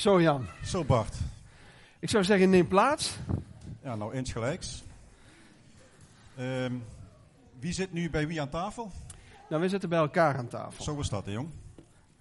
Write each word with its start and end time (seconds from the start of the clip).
Zo 0.00 0.20
Jan, 0.20 0.46
Zo 0.64 0.84
Bart. 0.84 1.14
ik 1.98 2.10
zou 2.10 2.24
zeggen 2.24 2.50
neem 2.50 2.68
plaats. 2.68 3.16
Ja, 3.82 3.94
nou 3.96 4.14
insgelijks. 4.14 4.82
Ehm, 6.36 6.74
wie 7.58 7.72
zit 7.72 7.92
nu 7.92 8.10
bij 8.10 8.26
wie 8.26 8.40
aan 8.40 8.48
tafel? 8.48 8.90
Nou, 9.48 9.62
we 9.62 9.68
zitten 9.68 9.88
bij 9.88 9.98
elkaar 9.98 10.36
aan 10.36 10.48
tafel. 10.48 10.84
Zo 10.84 10.98
is 10.98 11.08
dat, 11.08 11.24
hè, 11.24 11.32
jong. 11.32 11.48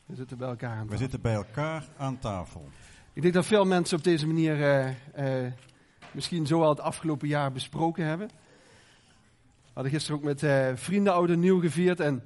We 0.06 0.16
zitten 0.16 0.38
bij 0.38 0.48
elkaar 0.48 0.70
aan 0.70 0.78
We 0.78 0.84
tafel. 0.84 0.98
zitten 0.98 1.22
bij 1.22 1.34
elkaar 1.34 1.84
aan 1.98 2.20
tafel. 2.20 2.70
Ik 3.14 3.22
denk 3.22 3.34
dat 3.34 3.46
veel 3.46 3.66
mensen 3.66 3.98
op 3.98 4.04
deze 4.04 4.28
manier 4.28 4.64
eh, 4.64 5.46
eh, 5.46 5.52
misschien 6.12 6.48
zo 6.48 6.62
al 6.64 6.70
het 6.70 6.80
afgelopen 6.80 7.28
jaar 7.28 7.52
besproken 7.52 8.06
hebben. 8.06 8.28
We 8.28 9.74
hadden 9.74 9.92
gisteren 9.92 10.18
ook 10.18 10.26
met 10.26 10.44
eh, 10.44 10.72
vrienden 10.76 11.14
oud 11.14 11.30
en 11.30 11.40
nieuw 11.40 11.60
gevierd. 11.60 12.00
En 12.00 12.24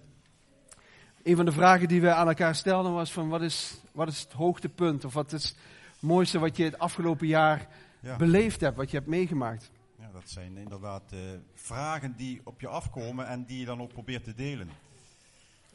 een 1.24 1.36
van 1.36 1.46
de 1.46 1.52
vragen 1.52 1.88
die 1.88 2.02
we 2.02 2.14
aan 2.14 2.28
elkaar 2.28 2.56
stelden 2.56 2.94
was 2.94 3.12
van 3.12 3.30
wat 3.30 3.42
is, 3.42 3.74
wat 3.92 4.08
is 4.08 4.20
het 4.22 4.32
hoogtepunt? 4.32 5.06
Of 5.06 5.14
wat 5.14 5.32
is 5.34 5.44
het 5.44 5.56
mooiste 6.00 6.40
wat 6.40 6.58
je 6.58 6.64
het 6.64 6.80
afgelopen 6.80 7.28
jaar 7.28 7.68
Ja, 8.00 8.16
beleefd 8.16 8.62
hebt, 8.62 8.78
wat 8.78 8.92
je 8.92 8.98
hebt 8.98 9.10
meegemaakt? 9.10 9.72
ja 10.00 10.10
dat 10.14 10.30
zijn 10.30 10.58
inderdaad 10.58 11.04
eh, 11.10 11.20
vragen 11.56 12.14
die 12.18 12.42
op 12.44 12.62
je 12.62 12.68
afkomen 12.68 13.28
en 13.28 13.44
die 13.46 13.60
je 13.60 13.66
dan 13.66 13.82
ook 13.82 13.94
probeert 13.94 14.24
te 14.24 14.34
delen. 14.36 14.70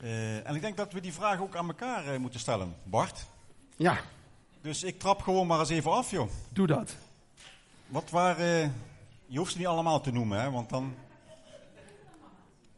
Eh, 0.00 0.46
en 0.48 0.54
ik 0.54 0.60
denk 0.60 0.76
dat 0.76 0.92
we 0.92 1.00
die 1.00 1.12
vragen 1.12 1.42
ook 1.42 1.56
aan 1.56 1.68
elkaar 1.68 2.06
eh, 2.06 2.18
moeten 2.18 2.40
stellen, 2.40 2.74
Bart. 2.84 3.26
Ja, 3.76 3.98
Dus 4.60 4.82
ik 4.82 4.98
trap 4.98 5.22
gewoon 5.22 5.46
maar 5.46 5.58
eens 5.60 5.68
even 5.68 5.90
af, 5.92 6.10
joh. 6.10 6.28
doe 6.52 6.66
dat. 6.66 6.96
Wat 7.86 8.10
waren... 8.10 8.74
je 9.26 9.38
hoeft 9.38 9.52
ze 9.52 9.58
niet 9.58 9.66
allemaal 9.66 10.00
te 10.00 10.12
noemen, 10.12 10.40
hè, 10.40 10.50
want 10.50 10.68
dan... 10.70 10.94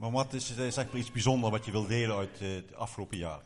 Maar 0.00 0.10
wat 0.10 0.32
is 0.32 0.56
eh, 0.56 0.68
zeg 0.68 0.86
maar 0.86 0.96
iets 0.96 1.12
bijzonders 1.12 1.52
wat 1.52 1.64
je 1.64 1.70
wil 1.70 1.86
delen 1.86 2.16
uit 2.16 2.40
eh, 2.40 2.54
het 2.54 2.74
afgelopen 2.74 3.16
jaar? 3.16 3.40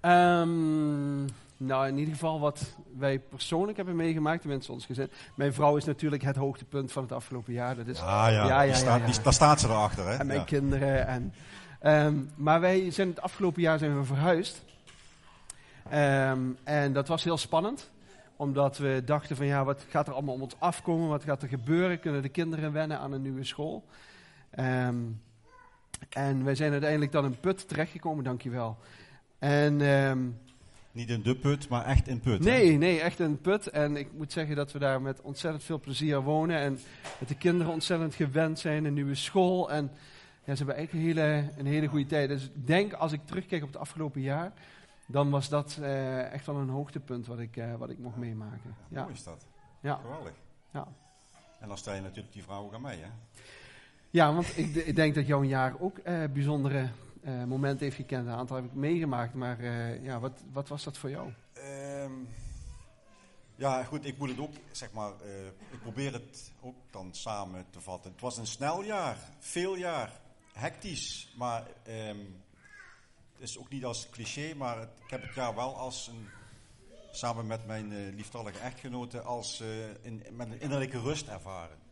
Ehm, 0.00 1.24
nou, 1.56 1.88
in 1.88 1.98
ieder 1.98 2.12
geval 2.12 2.40
wat 2.40 2.76
wij 2.96 3.18
persoonlijk 3.18 3.76
hebben 3.76 3.96
meegemaakt, 3.96 4.44
mensen 4.44 4.72
ons 4.72 4.86
gezin. 4.86 5.10
Mijn 5.34 5.54
vrouw 5.54 5.76
is 5.76 5.84
natuurlijk 5.84 6.22
het 6.22 6.36
hoogtepunt 6.36 6.92
van 6.92 7.02
het 7.02 7.12
afgelopen 7.12 7.52
jaar. 7.52 7.76
Dat 7.76 7.86
is, 7.86 8.00
Ah 8.00 8.06
ja, 8.06 8.28
Ja, 8.30 8.46
ja, 8.46 8.60
die 8.60 8.70
ja, 8.70 8.76
staat, 8.76 9.00
ja. 9.00 9.06
Die, 9.06 9.22
daar 9.22 9.32
staat 9.32 9.60
ze 9.60 9.68
erachter, 9.68 10.06
hè? 10.06 10.16
en 10.16 10.26
mijn 10.26 10.44
kinderen. 10.44 11.06
En, 11.06 11.34
ehm, 11.80 12.16
maar 12.36 12.60
wij 12.60 12.90
zijn 12.90 13.08
het 13.08 13.20
afgelopen 13.20 13.62
jaar 13.62 13.78
zijn 13.78 13.98
we 13.98 14.04
verhuisd. 14.04 14.64
Ehm, 15.90 16.40
en 16.64 16.92
dat 16.92 17.08
was 17.08 17.24
heel 17.24 17.38
spannend. 17.38 17.90
Omdat 18.36 18.78
we 18.78 19.02
dachten 19.04 19.36
van 19.36 19.46
ja, 19.46 19.64
wat 19.64 19.86
gaat 19.88 20.06
er 20.06 20.12
allemaal 20.12 20.34
om 20.34 20.42
ons 20.42 20.56
afkomen? 20.58 21.08
Wat 21.08 21.24
gaat 21.24 21.42
er 21.42 21.48
gebeuren? 21.48 22.00
Kunnen 22.00 22.22
de 22.22 22.28
kinderen 22.28 22.72
wennen 22.72 22.98
aan 22.98 23.12
een 23.12 23.22
nieuwe 23.22 23.44
school? 23.44 23.84
Ehm, 24.50 24.96
en 26.10 26.44
wij 26.44 26.54
zijn 26.54 26.72
uiteindelijk 26.72 27.12
dan 27.12 27.24
in 27.24 27.40
Put 27.40 27.68
terechtgekomen, 27.68 28.24
dankjewel. 28.24 28.76
En 29.38 29.80
ehm, 29.80 30.28
Niet 30.92 31.08
in 31.10 31.22
de 31.22 31.36
put, 31.36 31.68
maar 31.68 31.84
echt 31.84 32.08
in 32.08 32.20
put. 32.20 32.44
hè? 32.44 32.50
Nee, 32.50 32.76
nee, 32.78 33.00
echt 33.00 33.18
een 33.18 33.40
put. 33.40 33.66
En 33.66 33.96
ik 33.96 34.12
moet 34.12 34.32
zeggen 34.32 34.56
dat 34.56 34.72
we 34.72 34.78
daar 34.78 35.02
met 35.02 35.20
ontzettend 35.20 35.64
veel 35.64 35.80
plezier 35.80 36.20
wonen. 36.22 36.58
En 36.58 36.78
dat 37.18 37.28
de 37.28 37.34
kinderen 37.36 37.72
ontzettend 37.72 38.14
gewend 38.14 38.58
zijn. 38.58 38.84
Een 38.84 38.94
nieuwe 38.94 39.14
school. 39.14 39.70
En 39.70 39.90
ja, 40.44 40.54
ze 40.54 40.64
hebben 40.64 40.76
eigenlijk 40.76 40.92
een 41.16 41.22
hele, 41.22 41.48
een 41.56 41.66
hele 41.66 41.86
goede 41.86 42.06
tijd. 42.06 42.28
Dus 42.28 42.44
ik 42.44 42.66
denk, 42.66 42.92
als 42.92 43.12
ik 43.12 43.20
terugkijk 43.26 43.62
op 43.62 43.68
het 43.68 43.76
afgelopen 43.80 44.20
jaar, 44.20 44.52
dan 45.06 45.30
was 45.30 45.48
dat 45.48 45.78
eh, 45.82 46.32
echt 46.32 46.46
wel 46.46 46.56
een 46.56 46.68
hoogtepunt 46.68 47.26
wat 47.26 47.38
ik, 47.38 47.56
eh, 47.56 47.74
wat 47.74 47.90
ik 47.90 47.98
mocht 47.98 48.16
meemaken. 48.16 48.74
Ja, 48.88 49.02
Mooi 49.02 49.14
is 49.14 49.24
dat. 49.24 49.46
ja, 49.80 49.94
Geweldig. 50.02 50.32
ja. 50.72 50.86
En 51.60 51.68
dan 51.68 51.78
stel 51.78 51.94
je 51.94 52.00
natuurlijk 52.00 52.32
die 52.32 52.48
ook 52.48 52.74
aan 52.74 52.80
mij, 52.80 52.96
hè? 52.96 53.08
Ja 54.14 54.34
want 54.34 54.58
ik, 54.58 54.74
ik 54.74 54.96
denk 54.96 55.14
dat 55.14 55.26
jouw 55.26 55.42
jaar 55.42 55.80
ook 55.80 55.98
eh, 55.98 56.24
bijzondere 56.32 56.90
eh, 57.22 57.44
momenten 57.44 57.84
heeft 57.84 57.96
gekend. 57.96 58.26
Een 58.26 58.32
aantal 58.32 58.56
heb 58.56 58.64
ik 58.64 58.72
meegemaakt. 58.74 59.34
Maar 59.34 59.58
eh, 59.58 60.04
ja, 60.04 60.20
wat, 60.20 60.40
wat 60.52 60.68
was 60.68 60.84
dat 60.84 60.98
voor 60.98 61.10
jou? 61.10 61.32
Ehm, 61.52 62.12
ja, 63.56 63.84
goed, 63.84 64.06
ik 64.06 64.18
moet 64.18 64.28
het 64.28 64.38
ook, 64.38 64.52
zeg 64.70 64.92
maar, 64.92 65.12
ik 65.70 65.80
probeer 65.80 66.12
het 66.12 66.52
ook 66.60 66.74
dan 66.90 67.14
samen 67.14 67.66
te 67.70 67.80
vatten. 67.80 68.12
Het 68.12 68.20
was 68.20 68.36
een 68.36 68.46
snel 68.46 68.82
jaar, 68.82 69.18
veel 69.38 69.76
jaar, 69.76 70.20
hectisch, 70.52 71.34
maar 71.36 71.66
ehm, 71.82 72.18
het 73.32 73.48
is 73.48 73.58
ook 73.58 73.68
niet 73.68 73.84
als 73.84 74.10
cliché, 74.10 74.54
maar 74.54 74.82
ik 74.82 75.10
heb 75.10 75.22
het 75.22 75.34
jaar 75.34 75.54
wel 75.54 75.76
als 75.76 76.06
een, 76.08 76.28
samen 77.10 77.46
met 77.46 77.66
mijn 77.66 77.92
eh, 77.92 78.14
lieftallige 78.14 78.58
echtgenote, 78.58 79.20
als 79.20 79.62
in, 80.02 80.22
met 80.32 80.50
een 80.50 80.60
innerlijke 80.60 81.00
rust 81.00 81.28
ervaren. 81.28 81.82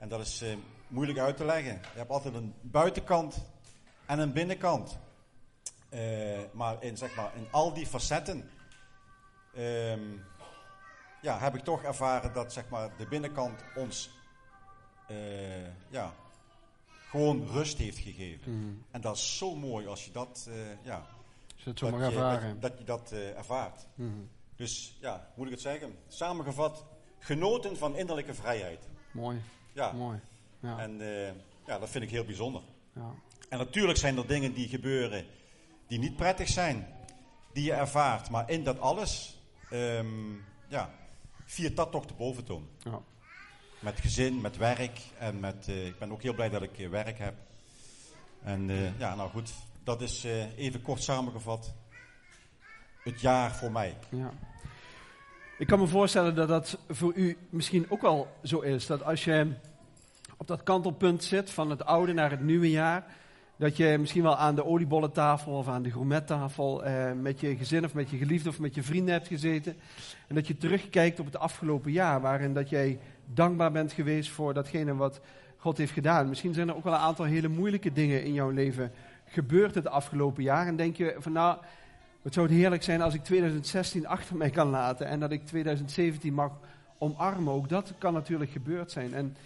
En 0.00 0.08
dat 0.08 0.20
is 0.20 0.42
eh, 0.42 0.56
moeilijk 0.90 1.18
uit 1.18 1.36
te 1.36 1.44
leggen. 1.44 1.72
Je 1.92 1.98
hebt 1.98 2.10
altijd 2.10 2.34
een 2.34 2.54
buitenkant 2.60 3.44
en 4.06 4.18
een 4.18 4.32
binnenkant. 4.32 4.98
Eh, 5.88 6.38
maar, 6.52 6.82
in, 6.82 6.96
zeg 6.96 7.14
maar 7.14 7.32
in 7.36 7.46
al 7.50 7.72
die 7.72 7.86
facetten 7.86 8.50
ehm, 9.54 10.02
ja, 11.22 11.38
heb 11.38 11.54
ik 11.54 11.64
toch 11.64 11.82
ervaren 11.82 12.32
dat 12.32 12.52
zeg 12.52 12.68
maar, 12.68 12.90
de 12.96 13.06
binnenkant 13.06 13.60
ons 13.76 14.10
eh, 15.08 15.66
ja, 15.88 16.14
gewoon 17.08 17.46
rust 17.46 17.78
heeft 17.78 17.98
gegeven. 17.98 18.58
Mhm. 18.58 18.74
En 18.90 19.00
dat 19.00 19.16
is 19.16 19.38
zo 19.38 19.54
mooi 19.54 19.86
als 19.86 20.04
je 20.04 20.12
dat, 20.12 20.46
eh, 20.48 20.54
ja, 20.82 21.06
dat 21.64 21.78
je, 21.78 21.90
dat, 21.90 22.60
dat 22.60 22.78
je 22.78 22.84
dat 22.84 23.12
ervaart. 23.12 23.86
Mhm. 23.94 24.10
Dus 24.56 24.96
ja, 25.00 25.12
hoe 25.12 25.32
moet 25.34 25.46
ik 25.46 25.52
het 25.52 25.60
zeggen? 25.60 25.96
Samengevat, 26.08 26.84
genoten 27.18 27.76
van 27.76 27.96
innerlijke 27.96 28.34
vrijheid. 28.34 28.88
Mooi, 29.12 29.42
Ja, 29.72 29.92
mooi. 29.92 30.20
Ja, 30.60 30.78
en 30.78 31.00
eh, 31.00 31.32
ja, 31.66 31.78
dat 31.78 31.90
vind 31.90 32.04
ik 32.04 32.10
heel 32.10 32.24
bijzonder. 32.24 32.62
ja. 32.94 33.14
En 33.48 33.58
natuurlijk 33.58 33.98
zijn 33.98 34.16
er 34.16 34.26
dingen 34.26 34.52
die 34.52 34.68
gebeuren 34.68 35.26
die 35.86 35.98
niet 35.98 36.16
prettig 36.16 36.48
zijn, 36.48 36.86
die 37.52 37.64
je 37.64 37.72
ervaart. 37.72 38.30
Maar 38.30 38.50
in 38.50 38.64
dat 38.64 38.80
alles, 38.80 39.38
ehm, 39.70 40.32
ja, 40.68 40.90
viert 41.44 41.76
dat 41.76 41.90
toch 41.90 42.06
de 42.06 42.14
boventoon. 42.14 42.68
ja. 42.78 43.00
Met 43.78 44.00
gezin, 44.00 44.40
met 44.40 44.56
werk 44.56 45.00
en 45.18 45.40
met, 45.40 45.68
eh, 45.68 45.86
ik 45.86 45.98
ben 45.98 46.12
ook 46.12 46.22
heel 46.22 46.34
blij 46.34 46.48
dat 46.48 46.62
ik 46.62 46.78
eh, 46.78 46.88
werk 46.88 47.18
heb. 47.18 47.34
En 48.42 48.94
ja, 48.98 49.14
nou 49.14 49.30
goed, 49.30 49.52
dat 49.84 50.00
is 50.00 50.24
even 50.56 50.82
kort 50.82 51.02
samengevat 51.02 51.74
het 53.02 53.20
jaar 53.20 53.54
voor 53.54 53.72
mij. 53.72 53.96
Ja. 54.10 54.32
Ik 55.58 55.66
kan 55.66 55.78
me 55.78 55.86
voorstellen 55.86 56.34
dat 56.34 56.48
dat 56.48 56.78
voor 56.88 57.14
u 57.14 57.38
misschien 57.50 57.90
ook 57.90 58.02
wel 58.02 58.28
zo 58.42 58.60
is. 58.60 58.86
Dat 58.86 59.02
als 59.02 59.24
je 59.24 59.52
op 60.40 60.46
dat 60.46 60.62
kantelpunt 60.62 61.24
zit 61.24 61.50
van 61.50 61.70
het 61.70 61.84
oude 61.84 62.12
naar 62.12 62.30
het 62.30 62.40
nieuwe 62.40 62.70
jaar. 62.70 63.04
Dat 63.56 63.76
je 63.76 63.96
misschien 63.98 64.22
wel 64.22 64.36
aan 64.36 64.54
de 64.54 64.64
oliebollentafel 64.64 65.52
of 65.52 65.68
aan 65.68 65.82
de 65.82 65.90
gourmettafel 65.90 66.84
eh, 66.84 67.12
met 67.12 67.40
je 67.40 67.56
gezin 67.56 67.84
of 67.84 67.94
met 67.94 68.10
je 68.10 68.16
geliefde 68.16 68.48
of 68.48 68.58
met 68.58 68.74
je 68.74 68.82
vrienden 68.82 69.14
hebt 69.14 69.26
gezeten. 69.26 69.76
En 70.26 70.34
dat 70.34 70.46
je 70.46 70.56
terugkijkt 70.56 71.20
op 71.20 71.26
het 71.26 71.38
afgelopen 71.38 71.92
jaar 71.92 72.20
waarin 72.20 72.54
dat 72.54 72.68
jij 72.68 72.98
dankbaar 73.26 73.72
bent 73.72 73.92
geweest 73.92 74.30
voor 74.30 74.54
datgene 74.54 74.94
wat 74.94 75.20
God 75.56 75.78
heeft 75.78 75.92
gedaan. 75.92 76.28
Misschien 76.28 76.54
zijn 76.54 76.68
er 76.68 76.76
ook 76.76 76.84
wel 76.84 76.92
een 76.92 76.98
aantal 76.98 77.24
hele 77.24 77.48
moeilijke 77.48 77.92
dingen 77.92 78.24
in 78.24 78.32
jouw 78.32 78.50
leven 78.50 78.92
gebeurd 79.24 79.74
het 79.74 79.88
afgelopen 79.88 80.42
jaar. 80.42 80.66
En 80.66 80.76
denk 80.76 80.96
je 80.96 81.16
van 81.18 81.32
nou, 81.32 81.58
het 82.22 82.34
zou 82.34 82.46
het 82.46 82.56
heerlijk 82.56 82.82
zijn 82.82 83.02
als 83.02 83.14
ik 83.14 83.24
2016 83.24 84.06
achter 84.06 84.36
mij 84.36 84.50
kan 84.50 84.68
laten 84.68 85.06
en 85.06 85.20
dat 85.20 85.30
ik 85.30 85.46
2017 85.46 86.34
mag 86.34 86.52
omarmen. 86.98 87.52
Ook 87.52 87.68
dat 87.68 87.92
kan 87.98 88.12
natuurlijk 88.12 88.50
gebeurd 88.50 88.90
zijn. 88.90 89.14
En 89.14 89.36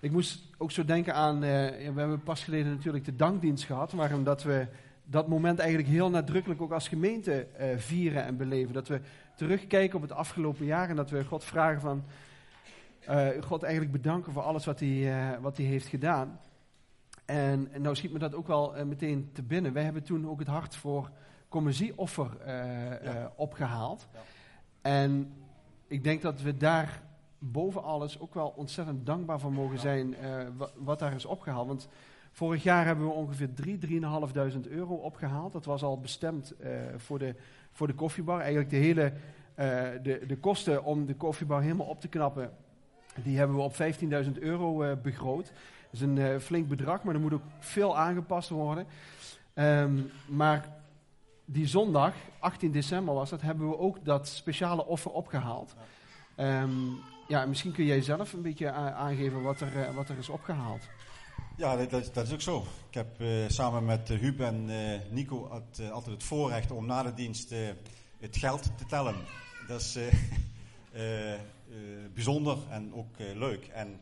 ik 0.00 0.10
moest 0.10 0.42
ook 0.58 0.70
zo 0.70 0.84
denken 0.84 1.14
aan, 1.14 1.42
eh, 1.42 1.84
ja, 1.84 1.92
we 1.92 2.00
hebben 2.00 2.22
pas 2.22 2.44
geleden 2.44 2.72
natuurlijk 2.72 3.04
de 3.04 3.16
dankdienst 3.16 3.64
gehad, 3.64 3.92
waarom 3.92 4.24
dat 4.24 4.42
we 4.42 4.66
dat 5.04 5.28
moment 5.28 5.58
eigenlijk 5.58 5.88
heel 5.88 6.10
nadrukkelijk 6.10 6.62
ook 6.62 6.72
als 6.72 6.88
gemeente 6.88 7.46
eh, 7.46 7.76
vieren 7.76 8.24
en 8.24 8.36
beleven. 8.36 8.72
Dat 8.72 8.88
we 8.88 9.00
terugkijken 9.36 9.96
op 9.96 10.02
het 10.02 10.12
afgelopen 10.12 10.64
jaar 10.64 10.88
en 10.88 10.96
dat 10.96 11.10
we 11.10 11.24
God 11.24 11.44
vragen 11.44 11.80
van, 11.80 12.04
eh, 13.00 13.28
God 13.40 13.62
eigenlijk 13.62 13.92
bedanken 13.92 14.32
voor 14.32 14.42
alles 14.42 14.64
wat 14.64 14.80
hij, 14.80 15.38
wat 15.40 15.56
hij 15.56 15.66
heeft 15.66 15.86
gedaan. 15.86 16.40
En, 17.24 17.68
en 17.72 17.82
nou 17.82 17.96
schiet 17.96 18.12
me 18.12 18.18
dat 18.18 18.34
ook 18.34 18.46
wel 18.46 18.74
meteen 18.86 19.30
te 19.32 19.42
binnen. 19.42 19.72
Wij 19.72 19.82
hebben 19.82 20.02
toen 20.02 20.28
ook 20.28 20.38
het 20.38 20.48
hart 20.48 20.76
voor 20.76 21.10
commisieoffer 21.48 22.36
eh, 22.40 22.92
eh, 22.92 23.26
opgehaald. 23.36 24.08
Ja. 24.12 24.20
En 24.82 25.32
ik 25.86 26.04
denk 26.04 26.22
dat 26.22 26.42
we 26.42 26.56
daar 26.56 27.02
boven 27.38 27.82
alles 27.82 28.20
ook 28.20 28.34
wel 28.34 28.52
ontzettend 28.56 29.06
dankbaar 29.06 29.40
voor 29.40 29.52
mogen 29.52 29.78
zijn 29.78 30.14
eh, 30.16 30.46
wa- 30.56 30.70
wat 30.76 30.98
daar 30.98 31.14
is 31.14 31.24
opgehaald. 31.24 31.66
Want 31.66 31.88
vorig 32.32 32.62
jaar 32.62 32.84
hebben 32.86 33.04
we 33.06 33.12
ongeveer 33.12 33.54
3, 33.54 33.78
3.500 33.78 34.68
euro 34.68 34.94
opgehaald. 34.94 35.52
Dat 35.52 35.64
was 35.64 35.82
al 35.82 36.00
bestemd 36.00 36.50
eh, 36.56 36.70
voor, 36.96 37.18
de, 37.18 37.34
voor 37.72 37.86
de 37.86 37.94
koffiebar. 37.94 38.38
Eigenlijk 38.40 38.70
de 38.70 38.76
hele 38.76 39.12
eh, 39.54 39.66
de, 40.02 40.24
de 40.26 40.36
kosten 40.36 40.84
om 40.84 41.06
de 41.06 41.14
koffiebar 41.14 41.62
helemaal 41.62 41.86
op 41.86 42.00
te 42.00 42.08
knappen, 42.08 42.50
die 43.22 43.38
hebben 43.38 43.56
we 43.56 43.62
op 43.62 43.74
15.000 44.24 44.32
euro 44.40 44.96
begroot. 44.96 45.44
Dat 45.90 45.92
is 45.92 46.00
een 46.00 46.40
flink 46.40 46.68
bedrag, 46.68 47.02
maar 47.02 47.14
er 47.14 47.20
moet 47.20 47.32
ook 47.32 47.42
veel 47.58 47.96
aangepast 47.98 48.48
worden. 48.48 48.86
Ehm, 49.54 49.98
maar 50.26 50.68
die 51.44 51.66
zondag, 51.66 52.14
18 52.38 52.72
december 52.72 53.14
was 53.14 53.30
dat, 53.30 53.40
hebben 53.40 53.68
we 53.68 53.78
ook 53.78 54.04
dat 54.04 54.28
speciale 54.28 54.86
offer 54.86 55.10
opgehaald. 55.10 55.74
Ehm, 56.34 56.70
ja, 57.28 57.46
misschien 57.46 57.72
kun 57.72 57.84
jij 57.84 58.02
zelf 58.02 58.32
een 58.32 58.42
beetje 58.42 58.70
aangeven 58.70 59.42
wat 59.42 59.60
er, 59.60 59.82
eh, 59.82 59.94
wat 59.94 60.08
er 60.08 60.18
is 60.18 60.28
opgehaald. 60.28 60.88
Ja, 61.56 61.76
dat, 61.86 62.14
dat, 62.14 62.26
is 62.26 62.32
ook 62.32 62.40
zo. 62.40 62.64
Ik 62.88 62.94
heb 62.94 63.20
eh, 63.20 63.28
samen 63.48 63.84
met 63.84 64.10
eh, 64.10 64.18
Huub 64.18 64.40
en 64.40 64.64
Nico 65.10 65.46
altijd 65.90 66.06
het 66.06 66.24
voorrecht 66.24 66.70
om 66.70 66.86
na 66.86 67.02
de 67.02 67.14
dienst 67.14 67.54
het 68.18 68.36
geld 68.36 68.62
te 68.62 68.86
tellen 68.86 69.16
Dat 69.66 69.80
is 69.80 69.98
bijzonder 72.14 72.58
en 72.70 72.94
ook 72.94 73.18
leuk. 73.18 73.66
En 73.66 74.00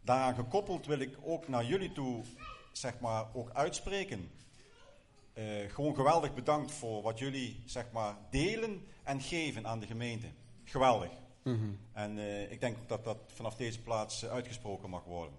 daaraan 0.00 0.34
gekoppeld 0.34 0.86
wil 0.86 0.98
ik 0.98 1.16
ook 1.22 1.48
naar 1.48 1.64
jullie 1.64 1.92
toe, 1.92 2.22
zeg 2.72 3.00
maar, 3.00 3.24
ook 3.32 3.50
uitspreken. 3.52 4.30
gewoon 5.68 5.94
geweldig 5.94 6.34
bedankt 6.34 6.70
voor 6.70 7.02
wat 7.02 7.18
jullie, 7.18 7.62
zeg 7.66 7.84
maar, 7.92 8.16
delen 8.30 8.86
en 9.02 9.20
geven 9.20 9.66
aan 9.66 9.80
de 9.80 9.86
gemeente. 9.86 10.26
Geweldig. 10.64 11.10
Mhm. 11.48 11.70
En 11.92 12.18
ik 12.50 12.60
denk 12.60 12.76
dat 12.86 13.04
dat 13.04 13.18
vanaf 13.26 13.56
deze 13.56 13.80
plaats 13.80 14.26
uitgesproken 14.26 14.90
mag 14.90 15.04
worden. 15.04 15.34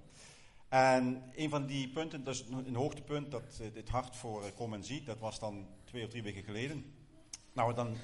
En 0.70 1.24
een 1.36 1.50
van 1.50 1.66
die 1.66 1.90
punten, 1.90 2.28
is 2.28 2.46
een 2.66 2.76
hoogtepunt, 2.76 3.32
dat, 3.32 3.62
het 3.74 3.90
hart 3.90 4.16
voor 4.16 4.52
Kom 4.52 4.74
en 4.74 4.84
Zie, 4.84 5.04
dat 5.04 5.20
was 5.20 5.40
dan 5.40 5.68
twee 5.84 6.04
of 6.04 6.10
drie 6.10 6.24
weken 6.24 6.44
geleden. 6.44 6.94
Nou, 7.54 7.74
dan 7.74 7.96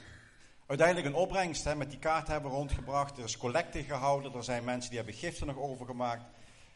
uiteindelijk 0.66 1.08
een 1.08 1.22
opbrengst 1.22 1.64
hè, 1.64 1.76
met 1.76 1.90
die 1.90 2.00
kaart 2.00 2.28
hebben 2.28 2.52
rondgebracht. 2.52 3.18
Er 3.18 3.24
is 3.24 3.38
collecte 3.38 3.84
gehouden, 3.84 4.34
er 4.34 4.44
zijn 4.44 4.64
mensen 4.64 4.90
die 4.90 5.00
hebben 5.00 5.18
giften 5.18 5.48
nog 5.48 5.58
overgemaakt. 5.58 6.24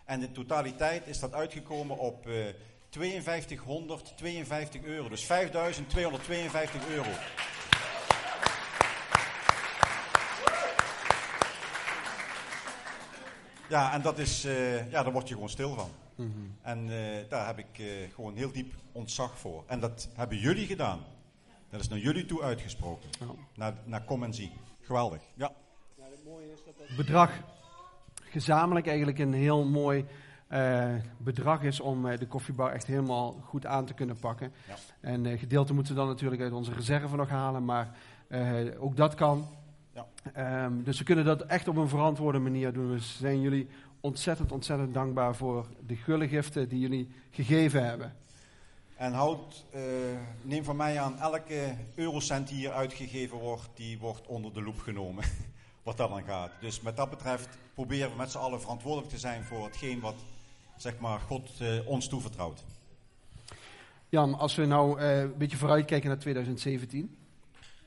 En 0.06 0.20
de 0.20 0.32
totaliteit 0.32 1.08
is 1.08 1.20
dat 1.20 1.34
uitgekomen 1.34 1.98
op 1.98 2.28
uh, 2.28 2.46
5252 2.90 4.84
euro. 4.84 5.10
Dus 5.10 5.26
5252 5.26 6.88
euro. 6.88 7.10
Ja, 13.70 13.94
en 13.94 14.02
dat 14.02 14.18
is, 14.18 14.46
uh, 14.46 14.92
ja, 14.92 15.04
daar 15.04 15.12
word 15.12 15.28
je 15.28 15.34
gewoon 15.34 15.50
stil 15.50 15.74
van. 15.74 15.90
Mm 16.16 16.34
-hmm. 16.34 16.56
En 16.62 16.88
uh, 16.88 16.96
daar 17.30 17.46
heb 17.46 17.58
ik 17.58 17.80
uh, 17.80 17.88
gewoon 18.14 18.36
heel 18.36 18.52
diep 18.52 18.74
ontzag 18.92 19.40
voor. 19.40 19.64
En 19.68 19.80
dat 19.80 20.10
hebben 20.14 20.38
jullie 20.38 20.66
gedaan. 20.66 21.00
Dat 21.70 21.80
is 21.80 21.88
naar 21.88 22.00
jullie 22.00 22.26
toe 22.26 22.42
uitgesproken. 22.42 23.10
Ja. 23.20 23.26
Naar, 23.56 23.74
naar 23.86 24.04
kom 24.04 24.24
en 24.24 24.34
zie. 24.34 24.52
Geweldig. 24.82 25.22
Ja. 25.34 25.52
ja 25.96 26.04
het 26.04 26.26
mooie 26.26 26.52
is 26.52 26.60
dat 26.66 26.74
het 26.88 26.98
bedrag 26.98 27.32
gezamenlijk 28.30 28.88
eigenlijk 28.88 29.20
een 29.20 29.34
heel 29.34 29.66
mooi 29.66 30.06
uh, 30.50 30.96
bedrag 31.18 31.62
is 31.62 31.80
om 31.80 32.06
uh, 32.06 32.18
de 32.18 32.28
koffiebar 32.28 32.72
echt 32.72 32.86
helemaal 32.86 33.42
goed 33.44 33.66
aan 33.66 33.86
te 33.86 33.94
kunnen 33.94 34.20
pakken. 34.20 34.52
Ja. 34.68 34.76
En 35.02 35.26
uh, 35.26 35.40
gedeelte 35.40 35.74
moeten 35.74 35.94
we 35.94 36.00
dan 36.00 36.08
natuurlijk 36.08 36.42
uit 36.42 36.52
onze 36.52 36.74
reserve 36.74 37.16
nog 37.16 37.30
halen, 37.30 37.66
maar 37.66 37.98
ook 38.80 38.98
dat 38.98 39.16
kan. 39.16 39.48
Um, 40.38 40.84
dus 40.84 40.98
we 40.98 41.04
kunnen 41.04 41.26
dat 41.26 41.42
echt 41.42 41.68
op 41.68 41.76
een 41.76 41.90
verantwoorde 41.90 42.40
manier 42.40 42.74
doen. 42.74 42.92
Dus 42.92 43.18
zijn 43.18 43.42
jullie 43.42 43.68
ontzettend, 44.00 44.52
ontzettend 44.52 44.94
dankbaar 44.94 45.36
voor 45.36 45.68
de 45.88 45.96
gulle 45.96 46.28
giften 46.28 46.70
die 46.70 46.80
jullie 46.80 47.10
gegeven 47.30 47.86
hebben. 47.86 48.16
En 48.96 49.14
houd, 49.14 49.66
uh, 49.76 49.82
neem 50.42 50.64
van 50.64 50.76
mij 50.76 51.00
aan, 51.00 51.18
elke 51.18 51.76
eurocent 51.96 52.48
die 52.48 52.58
hier 52.58 52.72
uitgegeven 52.72 53.38
wordt, 53.38 53.70
die 53.74 54.00
wordt 54.00 54.28
onder 54.28 54.54
de 54.54 54.62
loep 54.62 54.80
genomen. 54.80 55.24
wat 55.84 55.98
dat 55.98 56.10
dan 56.10 56.24
gaat. 56.24 56.52
Dus 56.60 56.82
met 56.82 56.98
dat 56.98 57.10
betreft 57.10 57.58
proberen 57.74 58.10
we 58.10 58.18
met 58.18 58.32
z'n 58.32 58.38
allen 58.38 58.62
verantwoordelijk 58.62 59.10
te 59.10 59.18
zijn 59.18 59.44
voor 59.44 59.66
hetgeen 59.66 60.00
wat 60.00 60.16
zeg 60.78 61.00
maar, 61.00 61.20
God 61.20 61.50
uh, 61.62 61.88
ons 61.88 62.08
toevertrouwt. 62.08 62.64
Jan, 64.10 64.34
als 64.34 64.56
we 64.56 64.66
nou 64.66 65.02
uh, 65.02 65.20
een 65.20 65.38
beetje 65.38 65.58
vooruitkijken 65.58 66.10
naar 66.10 66.20
2017. 66.20 67.18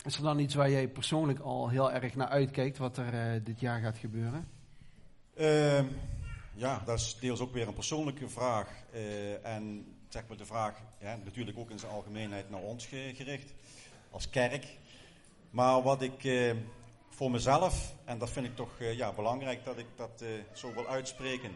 Is 0.04 0.16
er 0.16 0.22
dan 0.22 0.38
iets 0.38 0.54
waar 0.54 0.70
jij 0.70 0.88
persoonlijk 0.88 1.38
al 1.38 1.68
heel 1.68 1.92
erg 1.92 2.14
naar 2.14 2.28
uitkijkt, 2.28 2.78
wat 2.78 2.96
er 2.96 3.44
dit 3.44 3.60
jaar 3.60 3.80
gaat 3.80 3.98
gebeuren? 3.98 4.48
Ehm, 5.34 5.86
ja, 6.54 6.82
dat 6.84 6.98
is 6.98 7.16
deels 7.20 7.40
ook 7.40 7.52
weer 7.52 7.68
een 7.68 7.74
persoonlijke 7.74 8.28
vraag. 8.28 8.68
en 9.42 9.86
zeg 10.08 10.22
maar 10.28 10.36
de 10.36 10.46
vraag, 10.46 10.78
ja, 11.00 11.18
natuurlijk 11.24 11.58
ook 11.58 11.70
in 11.70 11.78
zijn 11.78 11.92
algemeenheid 11.92 12.50
naar 12.50 12.60
ons 12.60 12.86
gericht, 12.86 13.52
als 14.10 14.30
kerk. 14.30 14.66
Maar 15.50 15.82
wat 15.82 16.02
ik 16.02 16.24
eh, 16.24 16.54
voor 17.08 17.30
mezelf, 17.30 17.94
en 18.04 18.18
dat 18.18 18.30
vind 18.30 18.46
ik 18.46 18.56
toch 18.56 18.78
eh, 18.78 18.96
ja, 18.96 19.12
belangrijk 19.12 19.64
dat 19.64 19.78
ik 19.78 19.86
dat 19.96 20.22
eh, 20.22 20.28
zo 20.52 20.72
wil 20.74 20.86
uitspreken, 20.88 21.50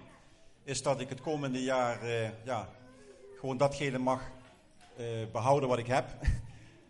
is 0.66 0.82
dat 0.82 1.00
ik 1.00 1.08
het 1.08 1.20
komende 1.20 1.62
jaar 1.62 2.02
eh, 2.02 2.28
ja, 2.44 2.68
gewoon 3.38 3.56
datgene 3.56 3.98
mag 3.98 4.30
eh, 4.96 5.04
behouden 5.32 5.68
wat 5.68 5.78
ik 5.78 5.86
heb. 5.86 6.06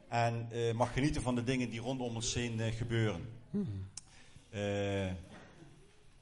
en 0.08 0.46
eh, 0.50 0.74
mag 0.74 0.92
genieten 0.92 1.22
van 1.22 1.34
de 1.34 1.44
dingen 1.44 1.70
die 1.70 1.80
rondom 1.80 2.14
ons 2.14 2.34
heen 2.34 2.72
gebeuren. 2.72 3.28
Hmm. 3.50 3.86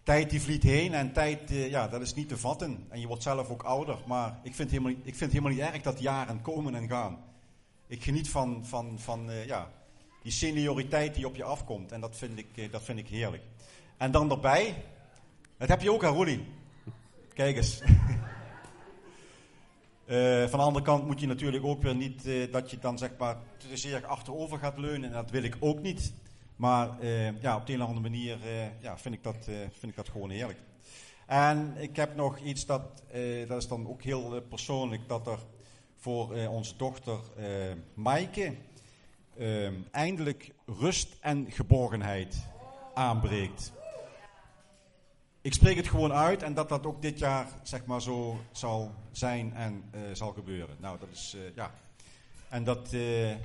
Tijd 0.03 0.31
die 0.31 0.41
vliet 0.41 0.63
heen 0.63 0.95
en 0.95 1.13
tijd, 1.13 1.51
ja, 1.51 1.89
dat 1.89 2.01
is 2.01 2.15
niet 2.15 2.29
te 2.29 2.39
vatten. 2.39 2.87
En 2.89 3.01
je 3.01 3.07
wordt 3.07 3.23
zelf 3.23 3.49
ook 3.49 3.63
ouder. 3.63 3.99
Maar 4.07 4.39
ik 4.43 4.55
vind, 4.55 4.71
helemaal, 4.71 4.93
ik 4.93 5.03
vind 5.03 5.21
het 5.21 5.33
helemaal 5.33 5.53
niet 5.53 5.61
erg 5.61 5.83
dat 5.83 6.01
jaren 6.01 6.43
komen 6.43 6.75
en 6.75 6.89
gaan. 6.89 7.19
Ik 7.87 8.03
geniet 8.03 8.29
van, 8.31 8.67
van, 8.67 8.99
van 8.99 9.31
ja, 9.47 9.71
die 10.23 10.33
senioriteit 10.33 11.15
die 11.15 11.27
op 11.27 11.37
je 11.37 11.45
afkomt. 11.45 11.93
En 11.93 12.01
dat 12.01 12.17
vind 12.17 12.39
ik, 12.39 12.73
dat 12.73 12.83
vind 12.83 12.99
ik 12.99 13.09
heerlijk. 13.09 13.43
En 13.97 14.11
dan 14.11 14.31
erbij, 14.31 14.83
dat 15.59 15.69
heb 15.69 15.83
je 15.83 15.93
ook 15.93 16.05
aan 16.05 16.15
Roelie. 16.15 16.45
Kijk 17.35 17.57
eens. 17.57 17.81
van 20.49 20.59
de 20.59 20.65
andere 20.65 20.85
kant 20.85 21.07
moet 21.07 21.21
je 21.21 21.27
natuurlijk 21.27 21.65
ook 21.65 21.83
weer 21.83 21.95
niet 21.95 22.29
dat 22.51 22.71
je 22.71 22.79
dan 22.79 22.99
zeg 22.99 23.11
maar 23.19 23.37
te 23.57 23.77
zeer 23.77 24.07
achterover 24.07 24.59
gaat 24.59 24.79
leunen. 24.79 25.09
En 25.09 25.15
dat 25.15 25.31
wil 25.31 25.43
ik 25.43 25.57
ook 25.61 25.83
niet. 25.83 26.13
Maar 26.57 26.89
uh, 27.01 27.41
ja, 27.41 27.57
op 27.57 27.67
de 27.67 27.73
een 27.73 27.83
of 27.83 27.89
andere 27.89 28.09
manier 28.09 28.39
ja, 28.81 28.99
vind, 28.99 29.15
ik 29.15 29.23
dat, 29.23 29.45
vind 29.45 29.83
ik 29.83 29.97
dat 29.97 30.09
gewoon 30.09 30.31
heerlijk. 30.31 30.59
En 31.27 31.75
ik 31.77 31.97
heb 31.97 32.17
nog 32.17 32.39
iets 32.39 32.67
dat, 32.67 33.03
dat 33.49 33.63
is 33.63 33.69
dan 33.69 33.89
ook 33.89 34.03
heel 34.03 34.43
persoonlijk, 34.49 35.09
dat 35.09 35.27
er 35.27 35.39
voor 35.97 36.49
onze 36.49 36.77
dochter 36.77 37.19
Maaike 37.95 38.55
eindelijk 39.91 40.53
rust 40.67 41.17
en 41.21 41.47
geborgenheid 41.51 42.37
aanbreekt. 42.95 43.73
Ik 45.45 45.55
spreek 45.55 45.77
het 45.77 45.89
gewoon 45.89 46.13
uit 46.13 46.43
en 46.43 46.55
dat 46.55 46.69
dat 46.69 46.87
ook 46.87 47.03
dit 47.03 47.19
jaar 47.19 47.47
zeg 47.63 47.85
maar 47.85 48.03
zo 48.03 48.41
zal 48.53 48.95
zijn 49.13 49.55
en 49.55 49.85
zal 50.13 50.33
gebeuren. 50.33 50.77
Nou, 50.81 50.99
dat 50.99 51.09
is, 51.13 51.37
ja. 51.55 51.75
En 52.49 52.65
dat 52.65 52.93
er 52.93 53.39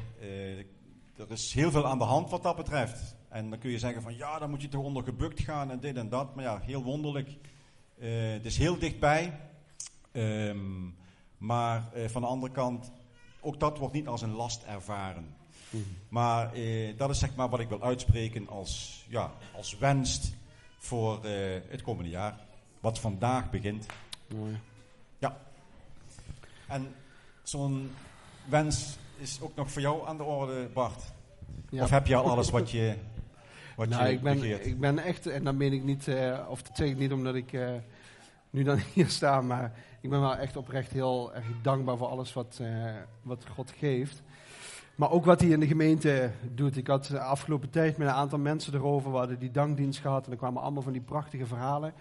is 1.28 1.54
heel 1.54 1.72
veel 1.72 1.88
aan 1.88 1.98
de 1.98 2.04
hand 2.04 2.30
wat 2.30 2.44
dat 2.44 2.56
betreft. 2.56 3.16
En 3.28 3.50
dan 3.50 3.60
kun 3.60 3.70
je 3.70 3.80
zeggen 3.80 4.02
van 4.02 4.16
ja, 4.16 4.40
dan 4.40 4.50
moet 4.50 4.62
je 4.62 4.68
toch 4.68 4.84
onder 4.84 5.04
gebukt 5.04 5.40
gaan 5.40 5.72
en 5.72 5.80
dit 5.80 5.96
en 5.96 6.10
dat. 6.10 6.36
Maar 6.36 6.44
ja, 6.44 6.60
heel 6.60 6.84
wonderlijk. 6.84 7.30
Het 8.00 8.46
is 8.46 8.58
heel 8.58 8.80
dichtbij. 8.80 9.40
Um, 10.12 10.96
maar 11.38 11.90
van 12.08 12.22
de 12.22 12.28
andere 12.28 12.52
kant, 12.52 12.92
ook 13.40 13.60
dat 13.60 13.78
wordt 13.78 13.94
niet 13.94 14.08
als 14.08 14.22
een 14.22 14.36
last 14.36 14.64
ervaren. 14.64 15.36
Mm. 15.70 15.86
Maar 16.10 16.52
dat 16.98 17.10
is 17.10 17.20
zeg 17.20 17.36
maar 17.36 17.50
wat 17.50 17.60
ik 17.60 17.70
wil 17.70 17.82
uitspreken 17.82 18.48
als, 18.48 19.06
ja, 19.10 19.32
als 19.56 19.78
wens 19.78 20.38
voor 20.80 21.20
het 21.68 21.82
komende 21.82 22.10
jaar. 22.10 22.40
Wat 22.80 23.00
vandaag 23.00 23.50
begint. 23.50 23.86
Mooi. 24.28 24.60
Ja. 25.18 25.38
En 26.68 26.96
zo'n 27.44 27.92
wens 28.46 28.98
is 29.18 29.42
ook 29.42 29.56
nog 29.56 29.72
voor 29.72 29.82
jou 29.82 30.08
aan 30.08 30.18
de 30.18 30.24
orde, 30.24 30.70
Bart? 30.74 31.04
Ja. 31.70 31.84
Of 31.84 31.90
heb 31.90 32.08
je 32.08 32.16
al 32.16 32.30
alles 32.30 32.50
wat 32.50 32.72
je, 32.72 32.96
wat 33.76 33.90
nou, 33.90 34.06
je 34.06 34.12
ik 34.12 34.22
ben, 34.22 34.66
Ik 34.66 34.80
ben 34.80 35.00
echt, 35.00 35.28
en 35.28 35.44
dan 35.44 35.58
meen 35.58 35.74
ik 35.74 35.84
niet, 35.84 36.08
uh, 36.08 36.40
of 36.50 36.62
dat 36.62 36.78
zeg 36.78 36.90
ik 36.90 36.98
niet 36.98 37.12
omdat 37.12 37.36
ik 37.36 37.52
uh, 37.52 37.70
nu 38.50 38.64
dan 38.64 38.80
hier 38.94 39.10
sta, 39.10 39.42
maar 39.42 39.74
ik 40.02 40.10
ben 40.10 40.22
wel 40.22 40.36
echt 40.36 40.58
oprecht 40.58 40.92
heel 40.92 41.34
erg 41.34 41.46
dankbaar 41.62 41.98
voor 41.98 42.08
alles 42.08 42.34
wat, 42.34 42.62
wat 43.22 43.46
God 43.48 43.72
geeft. 43.78 44.22
Maar 45.00 45.12
ook 45.12 45.26
wat 45.26 45.42
hij 45.42 45.50
in 45.50 45.60
de 45.60 45.68
gemeente 45.68 46.32
doet. 46.54 46.78
Ik 46.78 46.88
had 46.88 47.06
de 47.06 47.20
afgelopen 47.20 47.70
tijd 47.70 47.98
met 47.98 48.08
een 48.08 48.14
aantal 48.14 48.40
mensen 48.40 48.74
erover. 48.74 49.12
We 49.12 49.18
hadden 49.18 49.40
die 49.40 49.52
dankdienst 49.52 50.00
gehad 50.00 50.26
en 50.26 50.32
er 50.32 50.38
kwamen 50.38 50.62
allemaal 50.62 50.84
van 50.84 50.92
die 50.92 51.02
prachtige 51.02 51.46
verhalen 51.46 51.94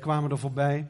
kwamen 0.00 0.30
er 0.30 0.38
voorbij. 0.38 0.88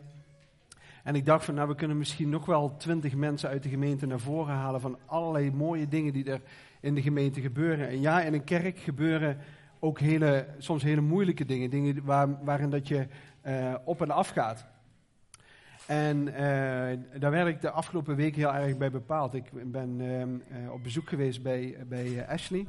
En 1.05 1.15
ik 1.15 1.27
dacht 1.27 1.45
van, 1.45 1.55
nou, 1.55 1.69
we 1.69 1.75
kunnen 1.75 1.99
misschien 1.99 2.29
nog 2.29 2.47
wel 2.47 2.77
twintig 2.77 3.15
mensen 3.15 3.49
uit 3.49 3.62
de 3.62 3.69
gemeente 3.69 4.07
naar 4.07 4.21
voren 4.21 4.55
halen 4.55 4.81
van 4.81 4.99
allerlei 5.07 5.51
mooie 5.51 5.89
dingen 5.89 6.12
die 6.12 6.31
er 6.31 6.41
in 6.81 6.95
de 6.95 7.03
gemeente 7.03 7.41
gebeuren. 7.41 7.89
En 7.89 8.01
ja, 8.01 8.21
in 8.21 8.35
een 8.35 8.45
kerk 8.45 8.79
gebeuren 8.79 9.39
ook 9.79 10.01
hele, 10.01 10.47
soms 10.59 10.83
hele 10.83 11.01
moeilijke 11.01 11.45
dingen, 11.45 11.71
dingen 11.71 12.05
waar, 12.05 12.45
waarin 12.45 12.71
dat 12.71 12.89
je 12.89 13.07
uh, 13.47 13.75
op 13.85 14.03
en 14.03 14.11
af 14.11 14.29
gaat. 14.29 14.67
En 15.87 16.27
uh, 16.27 17.21
daar 17.21 17.31
werd 17.31 17.47
ik 17.47 17.61
de 17.61 17.71
afgelopen 17.71 18.17
week 18.17 18.37
heel 18.37 18.55
erg 18.55 18.77
bij 18.77 18.91
bepaald. 18.91 19.35
Ik 19.35 19.71
ben 19.71 20.01
uh, 20.01 20.73
op 20.73 20.83
bezoek 20.83 21.09
geweest 21.09 21.43
bij, 21.43 21.77
bij 21.89 22.29
Ashley. 22.29 22.67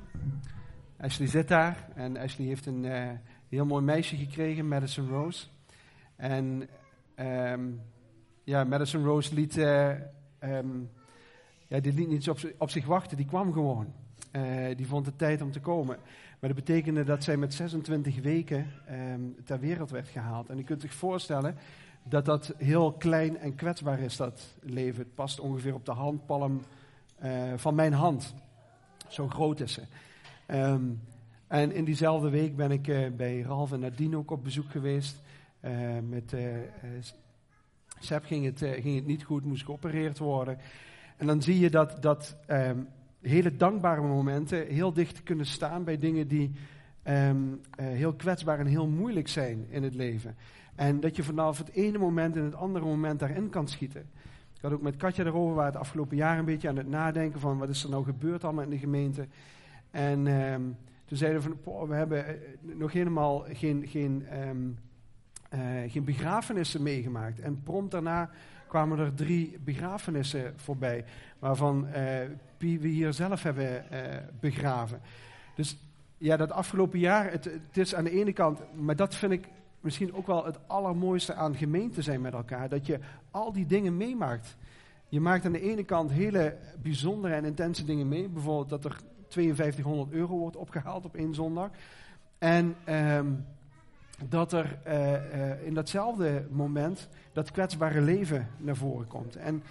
Ashley 0.98 1.28
zit 1.28 1.48
daar 1.48 1.88
en 1.96 2.18
Ashley 2.18 2.48
heeft 2.48 2.66
een 2.66 2.86
heel 3.50 3.66
mooi 3.66 3.84
meisje 3.84 4.16
gekregen, 4.16 4.68
Madison 4.68 5.10
Rose. 5.10 5.48
En 6.16 6.70
um, 7.20 7.82
ja, 8.44 8.64
Madison 8.64 9.04
Rose 9.04 9.34
liet, 9.34 9.58
um, 9.58 10.90
ja, 11.68 11.80
die 11.80 11.94
liet 11.94 12.08
niet 12.08 12.30
op, 12.58 12.70
zich 12.70 12.86
wachten, 12.86 13.18
die 13.18 13.26
kwam 13.26 13.54
gewoon. 13.54 13.94
Die 14.76 14.88
vond 14.88 15.06
het 15.06 15.18
tijd 15.18 15.42
om 15.42 15.52
te 15.52 15.60
komen. 15.60 15.98
Maar 16.40 16.54
dat 16.54 16.66
betekende 16.66 17.04
dat 17.04 17.24
zij 17.24 17.38
met 17.38 17.54
26 17.54 18.22
weken 18.22 18.68
um, 18.92 19.36
ter 19.46 19.60
wereld 19.60 19.90
werd 19.90 20.08
gehaald. 20.08 20.50
En 20.50 20.58
je 20.58 20.64
kunt 20.64 20.82
zich 20.82 20.94
voorstellen 20.94 21.58
dat 22.04 22.26
dat 22.26 22.54
heel 22.58 22.92
klein 22.92 23.38
en 23.38 23.56
kwetsbaar 23.56 24.00
is, 24.00 24.18
dat 24.18 24.56
leven. 24.62 25.04
Het 25.04 25.16
past 25.16 25.40
ongeveer 25.40 25.74
op 25.74 25.86
de 25.86 25.92
handpalm 25.92 26.62
uh, 27.24 27.54
van 27.56 27.76
mijn 27.76 27.94
hand. 27.94 28.34
Zo 29.08 29.28
groot 29.28 29.60
is 29.60 29.74
ze. 29.74 29.82
Um, 30.48 31.02
En 31.48 31.72
in 31.72 31.84
diezelfde 31.84 32.30
week 32.30 32.56
ben 32.56 32.72
ik 32.72 32.88
eh, 32.88 33.12
bij 33.18 33.42
Ralf 33.42 33.72
en 33.72 33.80
Nadine 33.80 34.18
ook 34.18 34.32
op 34.32 34.44
bezoek 34.44 34.70
geweest. 34.70 35.22
Eh, 35.60 35.72
met 36.10 36.36
Seb 38.00 38.26
ging 38.26 38.46
het, 38.46 38.60
ging 38.60 38.96
het 38.96 39.06
niet 39.06 39.24
goed, 39.24 39.46
moest 39.46 39.66
geopereerd 39.66 40.18
worden. 40.18 40.58
En 41.18 41.28
dan 41.28 41.42
zie 41.42 41.60
je 41.60 41.70
dat, 41.70 42.02
dat 42.02 42.36
ehm, 42.48 42.78
hele 43.22 43.56
dankbare 43.56 44.02
momenten 44.02 44.68
heel 44.68 44.94
dicht 44.94 45.24
kunnen 45.24 45.46
staan 45.46 45.84
bij 45.84 46.00
dingen 46.00 46.28
die 46.28 46.52
ehm, 47.04 47.42
heel 47.82 48.14
kwetsbaar 48.14 48.60
en 48.60 48.66
heel 48.66 48.88
moeilijk 48.88 49.28
zijn 49.28 49.66
in 49.70 49.84
het 49.84 49.96
leven. 49.96 50.36
En 50.76 51.00
dat 51.00 51.16
je 51.16 51.24
vanaf 51.24 51.58
het 51.58 51.72
ene 51.72 51.98
moment 51.98 52.36
in 52.36 52.44
het 52.44 52.56
andere 52.56 52.86
moment 52.86 53.20
daarin 53.20 53.50
kan 53.50 53.68
schieten. 53.68 54.02
Ik 54.56 54.62
had 54.62 54.72
ook 54.72 54.82
met 54.82 54.96
Katja 54.96 55.26
erover, 55.26 55.56
waar 55.56 55.66
het 55.66 55.76
afgelopen 55.76 56.18
jaar 56.18 56.38
een 56.38 56.46
beetje 56.46 56.70
aan 56.70 56.78
het 56.78 56.88
nadenken 56.88 57.40
van 57.40 57.58
wat 57.58 57.70
is 57.70 57.84
er 57.84 57.90
nou 57.90 58.04
gebeurd 58.04 58.44
allemaal 58.44 58.64
in 58.64 58.70
de 58.70 58.78
gemeente. 58.78 59.28
En 59.92 60.28
ehm, 60.28 60.62
toen 61.06 61.18
zeiden 61.18 61.42
we 61.42 61.56
van, 61.64 61.88
we 61.88 61.96
hebben 61.96 62.28
eh, 62.28 62.34
nog 62.62 62.92
helemaal 62.92 63.46
geen, 63.50 63.88
geen, 63.88 64.26
um, 64.48 64.78
uh, 65.54 65.60
geen 65.88 66.04
begrafenissen 66.04 66.84
meegemaakt. 66.84 67.40
En 67.40 67.64
prompt 67.64 67.92
daarna 67.92 68.30
kwamen 68.68 69.00
er 69.00 69.14
drie 69.14 69.58
begrafenissen 69.64 70.54
voorbij, 70.56 71.06
waarvan 71.40 71.86
uh, 71.88 71.94
we 72.58 72.88
hier 72.88 73.14
zelf 73.14 73.44
hebben 73.44 73.86
begraven. 74.40 75.02
Dus 75.56 75.78
ja, 76.18 76.38
dat 76.38 76.52
afgelopen 76.52 77.00
jaar, 77.00 77.32
het, 77.32 77.44
het 77.44 77.78
is 77.78 77.96
aan 77.96 78.04
de 78.04 78.12
ene 78.12 78.34
kant, 78.34 78.62
maar 78.76 78.96
dat 78.96 79.16
vind 79.16 79.32
ik 79.32 79.48
misschien 79.84 80.14
ook 80.14 80.28
wel 80.28 80.46
het 80.46 80.60
allermooiste 80.68 81.34
aan 81.34 81.56
gemeente 81.56 82.02
zijn 82.02 82.22
met 82.22 82.34
elkaar. 82.34 82.70
Dat 82.70 82.86
je 82.86 83.00
al 83.32 83.54
die 83.54 83.66
dingen 83.66 83.98
meemaakt. 83.98 84.56
Je 85.10 85.20
maakt 85.20 85.46
aan 85.46 85.52
de 85.52 85.62
ene 85.62 85.84
kant 85.84 86.12
hele 86.12 86.58
bijzondere 86.82 87.34
en 87.34 87.46
intense 87.46 87.86
dingen 87.86 88.08
mee. 88.08 88.30
Bijvoorbeeld 88.30 88.70
dat 88.70 88.86
er 88.86 89.00
5200 89.28 90.12
euro 90.12 90.38
wordt 90.38 90.56
opgehaald 90.56 91.06
op 91.06 91.16
één 91.16 91.34
zondag. 91.34 91.70
En 92.38 92.76
ehm, 92.84 93.28
dat 94.30 94.54
er 94.54 94.80
uh, 94.88 95.12
uh, 95.12 95.66
in 95.66 95.74
datzelfde 95.74 96.48
moment 96.52 97.08
dat 97.34 97.52
kwetsbare 97.52 98.02
leven 98.02 98.48
naar 98.58 98.76
voren 98.76 99.08
komt. 99.08 99.36
En 99.36 99.64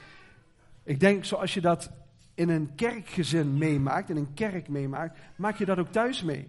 ik 0.83 1.01
denk, 1.01 1.25
zoals 1.25 1.55
je 1.55 1.61
dat 1.61 1.91
in 2.35 2.49
een 2.49 2.75
kerkgezin 2.75 3.59
meemaakt, 3.59 4.11
in 4.11 4.17
een 4.17 4.35
kerk 4.35 4.69
meemaakt, 4.69 5.19
maak 5.37 5.57
je 5.57 5.65
dat 5.65 5.79
ook 5.79 5.93
thuis 5.93 6.23
mee. 6.23 6.49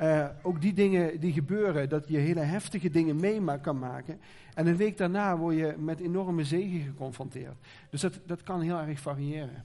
Uh, 0.00 0.28
ook 0.42 0.60
die 0.60 0.72
dingen 0.72 1.20
die 1.20 1.32
gebeuren, 1.32 1.88
dat 1.88 2.08
je 2.08 2.18
hele 2.18 2.40
heftige 2.40 2.90
dingen 2.90 3.16
mee 3.16 3.60
kan 3.60 3.78
maken. 3.78 4.20
En 4.54 4.66
een 4.66 4.76
week 4.76 4.96
daarna 4.96 5.36
word 5.36 5.56
je 5.56 5.74
met 5.78 6.00
enorme 6.00 6.44
zegen 6.44 6.80
geconfronteerd. 6.80 7.54
Dus 7.90 8.00
dat, 8.00 8.20
dat 8.26 8.42
kan 8.42 8.60
heel 8.60 8.78
erg 8.78 9.00
variëren. 9.00 9.64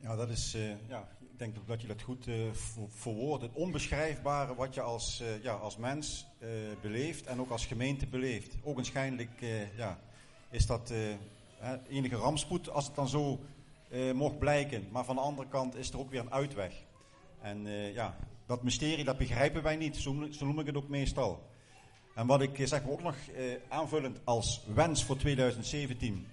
Ja, 0.00 0.16
dat 0.16 0.28
is, 0.28 0.54
uh, 0.54 0.62
ja, 0.88 1.08
ik 1.20 1.38
denk 1.38 1.54
dat 1.66 1.80
je 1.80 1.86
dat 1.86 2.02
goed 2.02 2.26
uh, 2.26 2.34
verwoordt. 2.88 3.42
Het 3.42 3.52
onbeschrijfbare 3.52 4.54
wat 4.54 4.74
je 4.74 4.80
als, 4.80 5.22
ja, 5.42 5.52
als 5.52 5.76
mens 5.76 6.26
beleeft 6.80 7.26
en 7.26 7.40
ook 7.40 7.50
als 7.50 7.66
gemeente 7.66 8.06
beleeft. 8.06 8.56
Ogenschijnlijk 8.62 9.40
ja, 9.76 9.98
is 10.50 10.66
dat 10.66 10.92
enige 11.88 12.16
rampspoed 12.16 12.70
als 12.70 12.86
het 12.86 12.94
dan 12.94 13.08
zo 13.08 13.40
mocht 14.14 14.38
blijken. 14.38 14.88
Maar 14.90 15.04
van 15.04 15.14
de 15.14 15.22
andere 15.22 15.48
kant 15.48 15.76
is 15.76 15.90
er 15.90 15.98
ook 15.98 16.10
weer 16.10 16.20
een 16.20 16.32
uitweg. 16.32 16.86
En 17.48 17.66
ja, 17.94 18.16
dat 18.46 18.62
mysterie, 18.62 19.04
dat 19.04 19.18
begrijpen 19.18 19.62
wij 19.62 19.76
niet. 19.76 19.96
Zo, 19.96 20.26
zo 20.30 20.46
noem 20.46 20.60
ik 20.60 20.66
het 20.66 20.76
ook 20.76 20.88
meestal. 20.88 21.48
En 22.14 22.26
wat 22.26 22.42
ik 22.42 22.58
eh, 22.58 22.66
zeg 22.66 22.82
maar 22.82 22.92
ook 22.92 23.02
nog 23.02 23.16
eh, 23.36 23.44
aanvullend 23.68 24.20
als 24.24 24.64
wens 24.74 25.04
voor 25.04 25.16
2017 25.16 26.26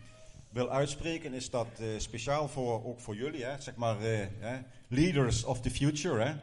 wil 0.50 0.70
uitspreken, 0.70 1.34
is 1.34 1.50
dat 1.50 1.68
eh, 1.80 1.88
speciaal 1.98 2.48
voor, 2.48 2.86
ook 2.86 3.00
voor 3.00 3.16
jullie, 3.16 3.44
hè, 3.44 3.62
zeg 3.62 3.76
maar, 3.76 4.02
eh, 4.02 4.54
leaders 4.88 5.44
of 5.44 5.62
the 5.62 5.70
future. 5.70 6.24
Hè, 6.24 6.34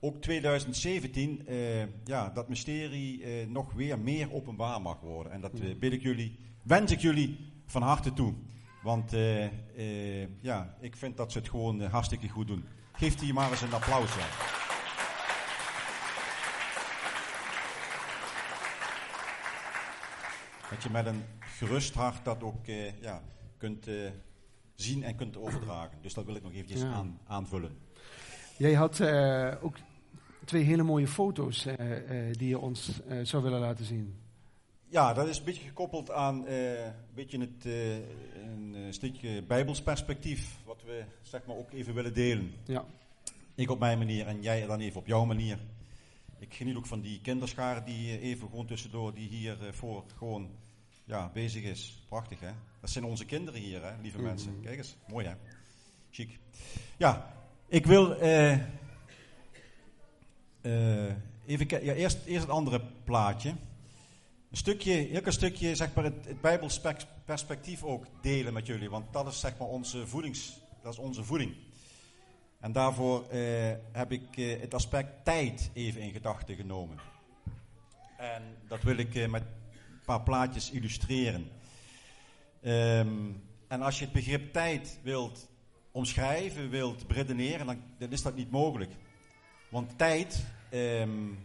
ook 0.00 0.20
2017, 0.20 1.46
eh, 1.46 1.80
ja, 2.04 2.30
dat 2.34 2.48
mysterie 2.48 3.22
eh, 3.22 3.46
nog 3.46 3.72
weer 3.72 3.98
meer 3.98 4.32
openbaar 4.32 4.82
mag 4.82 5.00
worden. 5.00 5.32
En 5.32 5.40
dat 5.40 5.78
bid 5.78 5.92
ik 5.92 6.02
jullie, 6.02 6.38
wens 6.62 6.92
ik 6.92 7.00
jullie 7.00 7.52
van 7.66 7.82
harte 7.82 8.12
toe. 8.12 8.34
Want 8.88 9.10
ja, 10.40 10.76
ik 10.80 10.96
vind 10.96 11.16
dat 11.16 11.32
ze 11.32 11.38
het 11.38 11.48
gewoon 11.48 11.80
hartstikke 11.80 12.28
goed 12.28 12.46
doen. 12.46 12.64
Geef 12.92 13.20
hier 13.20 13.34
maar 13.34 13.50
eens 13.50 13.62
een 13.62 13.72
applaus. 13.72 14.14
Ja. 14.14 14.26
Dat 20.70 20.82
je 20.82 20.90
met 20.90 21.06
een 21.06 21.22
gerust 21.40 21.94
hart 21.94 22.24
dat 22.24 22.42
ook 22.42 22.66
ja, 23.00 23.22
kunt 23.56 23.86
zien 24.74 25.02
en 25.02 25.16
kunt 25.16 25.36
overdragen. 25.36 25.98
Dus 26.02 26.14
dat 26.14 26.24
wil 26.24 26.34
ik 26.34 26.42
nog 26.42 26.52
eventjes 26.52 26.80
ja. 26.80 26.92
aan, 26.92 27.18
aanvullen. 27.26 27.78
Jij 28.56 28.74
had 28.74 29.00
ook 29.60 29.76
twee 30.44 30.62
hele 30.62 30.82
mooie 30.82 31.08
foto's 31.08 31.66
die 32.32 32.48
je 32.48 32.58
ons 32.58 33.00
zou 33.22 33.42
willen 33.42 33.60
laten 33.60 33.84
zien. 33.84 34.14
Ja, 34.90 35.14
dat 35.14 35.28
is 35.28 35.38
een 35.38 35.44
beetje 35.44 35.66
gekoppeld 35.66 36.10
aan 36.10 36.46
een 36.46 36.92
beetje 37.14 37.40
het, 37.40 37.64
een 37.64 38.86
stukje 38.90 39.42
Bijbels 39.42 39.82
perspectief, 39.82 40.56
wat 40.64 40.82
we 40.82 41.04
zeg 41.22 41.46
maar 41.46 41.56
ook 41.56 41.72
even 41.72 41.94
willen 41.94 42.14
delen. 42.14 42.52
Ja. 42.64 42.84
Ik 43.54 43.70
op 43.70 43.78
mijn 43.78 43.98
manier 43.98 44.26
en 44.26 44.42
jij 44.42 44.66
dan 44.66 44.80
even 44.80 45.00
op 45.00 45.06
jouw 45.06 45.24
manier. 45.24 45.58
Ik 46.38 46.54
geniet 46.54 46.76
ook 46.76 46.86
van 46.86 47.00
die 47.00 47.20
kinderscharen 47.20 47.84
die 47.84 48.20
even 48.20 48.48
gewoon 48.48 48.66
tussendoor, 48.66 49.14
die 49.14 49.28
hier 49.28 49.56
voor 49.70 50.04
gewoon 50.16 50.50
ja, 51.04 51.30
bezig 51.32 51.62
is. 51.62 52.02
Prachtig 52.08 52.40
hè. 52.40 52.50
Dat 52.80 52.90
zijn 52.90 53.04
onze 53.04 53.24
kinderen 53.24 53.60
hier 53.60 53.82
hè, 53.82 54.00
lieve 54.02 54.16
mhm. 54.16 54.26
mensen. 54.26 54.60
Kijk 54.60 54.76
eens, 54.76 54.96
mooi 55.08 55.26
hè. 55.26 55.34
Chic. 56.10 56.38
Ja, 56.96 57.34
ik 57.66 57.86
wil 57.86 58.22
uh, 58.22 58.58
even 61.46 61.66
kijken. 61.66 61.84
Ja, 61.84 61.92
eerst, 61.92 62.18
eerst 62.24 62.42
het 62.42 62.50
andere 62.50 62.80
plaatje. 63.04 63.54
Een 64.50 64.56
stukje, 64.56 64.92
heel 64.92 65.32
stukje, 65.32 65.74
zeg 65.74 65.94
maar, 65.94 66.04
het, 66.04 66.24
het 66.24 66.40
Bijbels 66.40 66.80
perspectief 67.24 67.82
ook 67.82 68.06
delen 68.22 68.52
met 68.52 68.66
jullie. 68.66 68.90
Want 68.90 69.12
dat 69.12 69.26
is 69.26 69.40
zeg 69.40 69.58
maar 69.58 69.68
onze 69.68 70.06
voedings, 70.06 70.60
dat 70.82 70.92
is 70.92 70.98
onze 70.98 71.24
voeding. 71.24 71.56
En 72.60 72.72
daarvoor 72.72 73.24
uh, 73.32 73.72
heb 73.92 74.12
ik 74.12 74.36
uh, 74.36 74.60
het 74.60 74.74
aspect 74.74 75.24
tijd 75.24 75.70
even 75.74 76.00
in 76.00 76.12
gedachten 76.12 76.56
genomen. 76.56 76.98
En 78.16 78.42
dat 78.68 78.82
wil 78.82 78.96
ik 78.96 79.14
uh, 79.14 79.28
met 79.28 79.42
een 79.42 80.04
paar 80.04 80.22
plaatjes 80.22 80.70
illustreren. 80.70 81.50
Um, 82.62 83.42
en 83.68 83.82
als 83.82 83.98
je 83.98 84.04
het 84.04 84.14
begrip 84.14 84.52
tijd 84.52 84.98
wilt 85.02 85.48
omschrijven, 85.90 86.70
wilt 86.70 87.04
redeneren, 87.08 87.66
dan, 87.66 87.82
dan, 87.98 88.10
is 88.10 88.22
dat 88.22 88.36
niet 88.36 88.50
mogelijk. 88.50 88.92
Want 89.68 89.98
tijd, 89.98 90.44
um, 90.72 91.38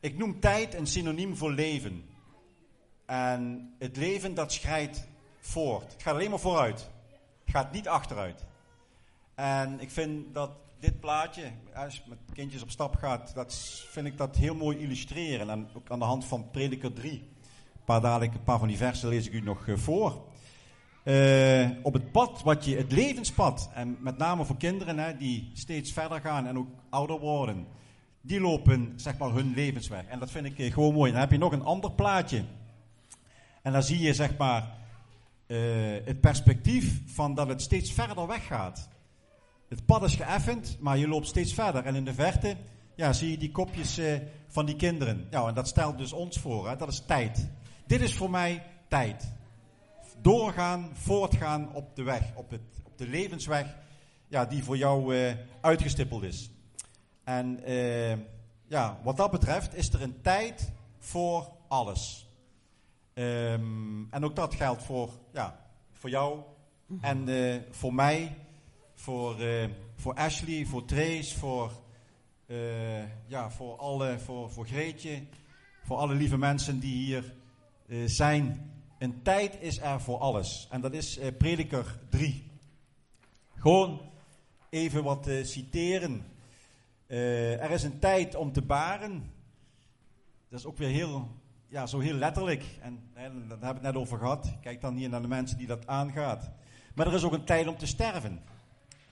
ik 0.00 0.16
noem 0.18 0.40
tijd 0.40 0.74
een 0.74 0.86
synoniem 0.86 1.36
voor 1.36 1.52
leven. 1.52 2.09
En 3.10 3.72
het 3.78 3.96
leven 3.96 4.34
dat 4.34 4.52
schrijdt 4.52 5.08
voort. 5.40 5.92
Het 5.92 6.02
gaat 6.02 6.14
alleen 6.14 6.30
maar 6.30 6.38
vooruit. 6.38 6.90
Het 7.44 7.54
gaat 7.54 7.72
niet 7.72 7.88
achteruit. 7.88 8.44
En 9.34 9.80
ik 9.80 9.90
vind 9.90 10.34
dat 10.34 10.50
dit 10.80 11.00
plaatje, 11.00 11.42
als 11.74 11.94
je 11.94 12.02
met 12.06 12.18
kindjes 12.32 12.62
op 12.62 12.70
stap 12.70 12.96
gaat, 12.96 13.34
dat 13.34 13.54
vind 13.90 14.06
ik 14.06 14.18
dat 14.18 14.36
heel 14.36 14.54
mooi 14.54 14.78
illustreren. 14.78 15.50
En 15.50 15.68
ook 15.74 15.90
aan 15.90 15.98
de 15.98 16.04
hand 16.04 16.24
van 16.24 16.50
Prediker 16.50 16.92
3. 16.92 17.12
Een 17.12 17.84
paar, 17.84 18.00
dadelijk, 18.00 18.34
een 18.34 18.44
paar 18.44 18.58
van 18.58 18.68
die 18.68 18.76
versen 18.76 19.08
lees 19.08 19.26
ik 19.26 19.32
u 19.32 19.40
nog 19.40 19.66
uh, 19.66 19.76
voor. 19.76 20.24
Uh, 21.04 21.68
op 21.82 21.92
het 21.92 22.12
pad, 22.12 22.42
wat 22.42 22.64
je, 22.64 22.76
het 22.76 22.92
levenspad, 22.92 23.70
en 23.74 23.96
met 24.00 24.18
name 24.18 24.44
voor 24.44 24.56
kinderen 24.56 24.98
hè, 24.98 25.16
die 25.16 25.50
steeds 25.54 25.92
verder 25.92 26.20
gaan 26.20 26.46
en 26.46 26.58
ook 26.58 26.68
ouder 26.90 27.18
worden, 27.18 27.66
die 28.20 28.40
lopen 28.40 28.92
zeg 28.96 29.18
maar 29.18 29.30
hun 29.30 29.54
levensweg. 29.54 30.04
En 30.06 30.18
dat 30.18 30.30
vind 30.30 30.46
ik 30.46 30.58
uh, 30.58 30.72
gewoon 30.72 30.94
mooi. 30.94 31.12
Dan 31.12 31.20
heb 31.20 31.30
je 31.30 31.38
nog 31.38 31.52
een 31.52 31.64
ander 31.64 31.92
plaatje. 31.92 32.44
En 33.62 33.72
dan 33.72 33.82
zie 33.82 33.98
je 33.98 34.14
zeg 34.14 34.36
maar 34.36 34.78
het 36.04 36.20
perspectief 36.20 37.00
van 37.06 37.34
dat 37.34 37.48
het 37.48 37.62
steeds 37.62 37.92
verder 37.92 38.26
weggaat. 38.26 38.88
Het 39.68 39.86
pad 39.86 40.02
is 40.02 40.14
geëffend, 40.14 40.76
maar 40.80 40.98
je 40.98 41.08
loopt 41.08 41.26
steeds 41.26 41.54
verder. 41.54 41.84
En 41.84 41.94
in 41.94 42.04
de 42.04 42.14
verte 42.14 42.56
ja, 42.94 43.12
zie 43.12 43.30
je 43.30 43.38
die 43.38 43.50
kopjes 43.50 43.98
uh, 43.98 44.18
van 44.46 44.66
die 44.66 44.76
kinderen. 44.76 45.26
Ja, 45.30 45.46
en 45.46 45.54
dat 45.54 45.68
stelt 45.68 45.98
dus 45.98 46.12
ons 46.12 46.38
voor. 46.38 46.68
Hè? 46.68 46.76
Dat 46.76 46.88
is 46.88 47.02
tijd. 47.06 47.48
Dit 47.86 48.00
is 48.00 48.14
voor 48.14 48.30
mij 48.30 48.62
tijd. 48.88 49.32
Doorgaan, 50.22 50.90
voortgaan 50.92 51.74
op 51.74 51.96
de 51.96 52.02
weg, 52.02 52.22
op, 52.34 52.50
het, 52.50 52.60
op 52.84 52.98
de 52.98 53.06
levensweg 53.06 53.76
ja, 54.28 54.44
die 54.44 54.64
voor 54.64 54.76
jou 54.76 55.16
uh, 55.16 55.32
uitgestippeld 55.60 56.22
is. 56.22 56.50
En 57.24 57.60
ja, 58.68 58.98
wat 59.02 59.16
dat 59.16 59.30
betreft 59.30 59.74
is 59.74 59.92
er 59.92 60.02
een 60.02 60.20
tijd 60.22 60.72
voor 60.98 61.52
alles. 61.68 62.29
Um, 63.20 64.06
en 64.10 64.24
ook 64.24 64.36
dat 64.36 64.54
geldt 64.54 64.82
voor, 64.82 65.10
ja, 65.32 65.60
voor 65.92 66.10
jou 66.10 66.40
en 67.00 67.28
voor 67.70 67.94
mij 67.94 68.36
voor, 69.00 69.40
uh, 69.40 69.64
voor 69.96 70.14
Ashley, 70.14 70.64
voor 70.66 70.84
Trace, 70.84 71.38
voor, 71.38 71.72
uh, 72.46 73.26
ja, 73.26 73.50
voor, 73.50 73.76
alle, 73.76 74.18
voor, 74.18 74.50
voor 74.50 74.66
Greetje, 74.66 75.22
voor 75.82 75.96
alle 75.96 76.14
lieve 76.14 76.38
mensen 76.38 76.80
die 76.80 76.94
hier 76.94 77.34
zijn. 78.06 78.70
Een 78.98 79.22
tijd 79.22 79.56
is 79.60 79.78
er 79.78 80.00
voor 80.00 80.18
alles. 80.18 80.68
En 80.70 80.80
dat 80.80 80.92
is 80.92 81.18
Prediker 81.38 81.98
3. 82.10 82.50
Gewoon 83.54 84.00
even 84.70 85.04
wat 85.04 85.28
citeren. 85.42 86.26
Eh, 87.06 87.62
er 87.62 87.70
is 87.70 87.82
een 87.82 87.98
tijd 87.98 88.34
om 88.34 88.52
te 88.52 88.62
baren. 88.62 89.32
Dat 90.48 90.58
is 90.58 90.66
ook 90.66 90.76
weer 90.76 90.88
heel, 90.88 91.28
ja, 91.70 91.86
zo 91.86 91.98
heel 91.98 92.14
letterlijk. 92.14 92.64
En 92.80 93.10
daar 93.14 93.22
hebben 93.22 93.48
we 93.48 93.66
het 93.66 93.82
net 93.82 93.96
over 93.96 94.18
gehad. 94.18 94.52
Kijk 94.60 94.80
dan 94.80 94.94
hier 94.94 95.08
naar 95.08 95.22
de 95.22 95.28
mensen 95.28 95.58
die 95.58 95.66
dat 95.66 95.86
aangaat. 95.86 96.50
Maar 96.94 97.06
er 97.06 97.14
is 97.14 97.24
ook 97.24 97.32
een 97.32 97.44
tijd 97.44 97.66
om 97.66 97.76
te 97.76 97.86
sterven. 97.86 98.42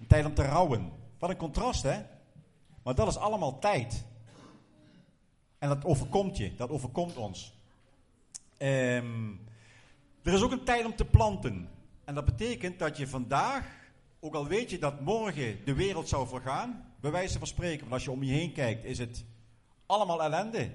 Een 0.01 0.07
tijd 0.07 0.25
om 0.25 0.35
te 0.35 0.43
rouwen. 0.43 0.93
Wat 1.19 1.31
een 1.31 1.37
contrast, 1.37 1.83
hè? 1.83 2.03
Maar 2.83 2.95
dat 2.95 3.09
is 3.09 3.17
allemaal 3.17 3.59
tijd. 3.59 4.05
En 5.59 5.69
dat 5.69 5.85
overkomt 5.85 6.37
je, 6.37 6.55
dat 6.55 6.71
overkomt 6.71 7.17
ons. 7.17 7.55
Ehm, 8.57 9.31
er 10.23 10.33
is 10.33 10.43
ook 10.43 10.53
een 10.53 10.65
tijd 10.65 10.85
om 10.85 10.97
te 10.97 11.05
planten. 11.05 11.69
En 12.05 12.15
dat 12.15 12.25
betekent 12.25 12.79
dat 12.79 12.97
je 12.97 13.09
vandaag, 13.09 13.67
ook 14.21 14.35
al 14.35 14.47
weet 14.47 14.71
je 14.71 14.79
dat 14.79 15.01
morgen 15.01 15.65
de 15.65 15.75
wereld 15.75 16.09
zou 16.09 16.29
vergaan, 16.29 16.93
bij 17.01 17.11
wijze 17.11 17.39
van 17.39 17.47
spreken, 17.47 17.81
want 17.81 17.93
als 17.93 18.05
je 18.05 18.11
om 18.11 18.23
je 18.23 18.33
heen 18.33 18.53
kijkt, 18.53 18.85
is 18.85 18.99
het 18.99 19.25
allemaal 19.87 20.23
ellende. 20.23 20.71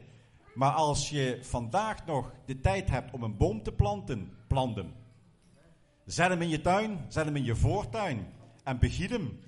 Maar 0.53 0.72
als 0.72 1.10
je 1.10 1.39
vandaag 1.41 2.05
nog 2.05 2.33
de 2.45 2.60
tijd 2.60 2.89
hebt 2.89 3.13
om 3.13 3.24
een 3.24 3.38
boom 3.38 3.63
te 3.63 3.72
planten, 3.72 4.38
plant 4.48 4.75
hem. 4.75 4.93
Zet 6.05 6.29
hem 6.29 6.41
in 6.41 6.50
je 6.50 6.62
tuin, 6.62 7.05
zet 7.07 7.25
hem 7.25 7.36
in 7.36 7.43
je 7.43 7.55
voortuin 7.55 8.33
en 8.63 8.79
begiet 8.79 9.10
hem. 9.10 9.39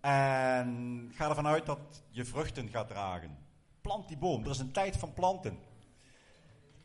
En 0.00 1.10
ga 1.14 1.28
ervan 1.28 1.46
uit 1.46 1.66
dat 1.66 2.02
je 2.10 2.24
vruchten 2.24 2.68
gaat 2.68 2.88
dragen. 2.88 3.36
Plant 3.80 4.08
die 4.08 4.16
boom. 4.16 4.44
Er 4.44 4.50
is 4.50 4.58
een 4.58 4.72
tijd 4.72 4.96
van 4.96 5.12
planten. 5.12 5.58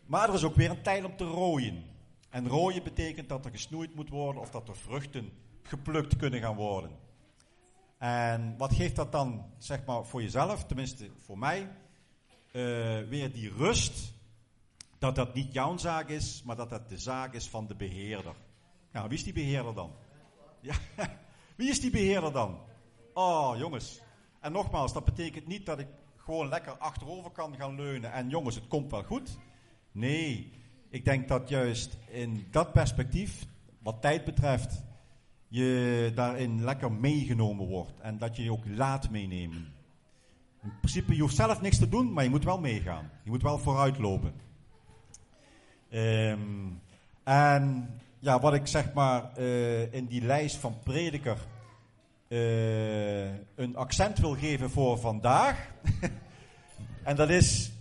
Maar 0.06 0.30
er 0.30 0.36
is 0.36 0.44
ook 0.44 0.56
weer 0.56 0.70
een 0.70 0.82
tijd 0.82 1.04
om 1.04 1.16
te 1.16 1.24
rooien. 1.26 1.84
En 2.30 2.48
rooien 2.48 2.84
betekent 2.84 3.30
dat 3.30 3.46
er 3.46 3.52
gesnoeid 3.52 3.96
moet 3.96 4.10
worden 4.10 4.42
of 4.42 4.50
dat 4.50 4.68
er 4.68 4.78
vruchten 4.78 5.32
geplukt 5.64 6.16
kunnen 6.16 6.40
gaan 6.40 6.56
worden. 6.56 6.92
En 7.98 8.58
wat 8.58 8.74
geeft 8.74 8.96
dat 8.96 9.12
dan, 9.12 9.46
zeg 9.58 9.86
maar, 9.86 10.06
voor 10.06 10.22
jezelf, 10.22 10.66
tenminste 10.66 11.10
voor 11.26 11.38
mij, 11.38 11.70
uh, 12.52 13.08
weer 13.08 13.32
die 13.32 13.54
rust, 13.58 14.14
dat 14.98 15.16
dat 15.16 15.34
niet 15.34 15.54
jouw 15.54 15.78
zaak 15.78 16.10
is, 16.10 16.42
maar 16.46 16.56
dat 16.56 16.70
dat 16.70 16.90
de 16.90 16.98
zaak 16.98 17.34
is 17.34 17.48
van 17.48 17.68
de 17.68 17.76
beheerder. 17.76 18.36
Nou, 18.92 19.08
wie 19.08 19.18
is 19.18 19.24
die 19.24 19.34
beheerder 19.34 19.74
dan? 19.74 19.92
Ja, 20.62 20.76
wie 21.58 21.70
is 21.70 21.80
die 21.80 21.92
beheerder 21.92 22.32
dan? 22.32 22.60
Oh, 23.14 23.58
jongens. 23.58 24.02
En 24.40 24.52
nogmaals, 24.52 24.94
dat 24.94 25.06
betekent 25.06 25.48
niet 25.48 25.66
dat 25.66 25.80
ik 25.80 25.88
gewoon 26.18 26.50
lekker 26.50 26.78
achterover 26.78 27.32
kan 27.32 27.56
gaan 27.56 27.76
leunen 27.76 28.12
en 28.12 28.30
jongens, 28.30 28.56
het 28.56 28.68
komt 28.68 28.92
wel 28.92 29.04
goed. 29.04 29.38
Nee, 29.92 30.52
ik 30.90 31.06
denk 31.06 31.28
dat 31.28 31.50
juist 31.50 31.98
in 32.08 32.48
dat 32.52 32.72
perspectief, 32.72 33.46
wat 33.80 34.02
tijd 34.02 34.26
betreft, 34.26 34.84
je 35.48 36.12
daarin 36.16 36.64
lekker 36.64 36.92
meegenomen 36.92 37.68
wordt 37.68 38.00
en 38.00 38.18
dat 38.18 38.36
je 38.36 38.44
je 38.44 38.52
ook 38.52 38.66
laat 38.66 39.10
meenemen. 39.10 39.74
In 40.64 40.74
principe, 40.80 41.16
je 41.16 41.22
hoeft 41.22 41.36
zelf 41.36 41.62
niks 41.62 41.78
te 41.78 41.90
doen, 41.90 42.14
maar 42.14 42.24
je 42.24 42.30
moet 42.30 42.44
wel 42.44 42.60
meegaan. 42.60 43.12
Je 43.24 43.30
moet 43.30 43.42
wel 43.42 43.58
vooruitlopen. 43.58 44.34
Um, 45.92 46.82
en 47.24 47.90
ja, 48.20 48.40
wat 48.40 48.54
ik 48.54 48.68
zeg 48.68 48.94
maar 48.94 49.32
uh, 49.40 49.94
in 49.94 50.06
die 50.06 50.22
lijst 50.22 50.56
van 50.56 50.80
prediker 50.84 51.38
uh, 52.28 53.26
een 53.56 53.76
accent 53.76 54.18
wil 54.18 54.36
geven 54.36 54.70
voor 54.70 54.98
vandaag. 54.98 55.72
en 57.04 57.16
dat 57.16 57.30
is, 57.30 57.72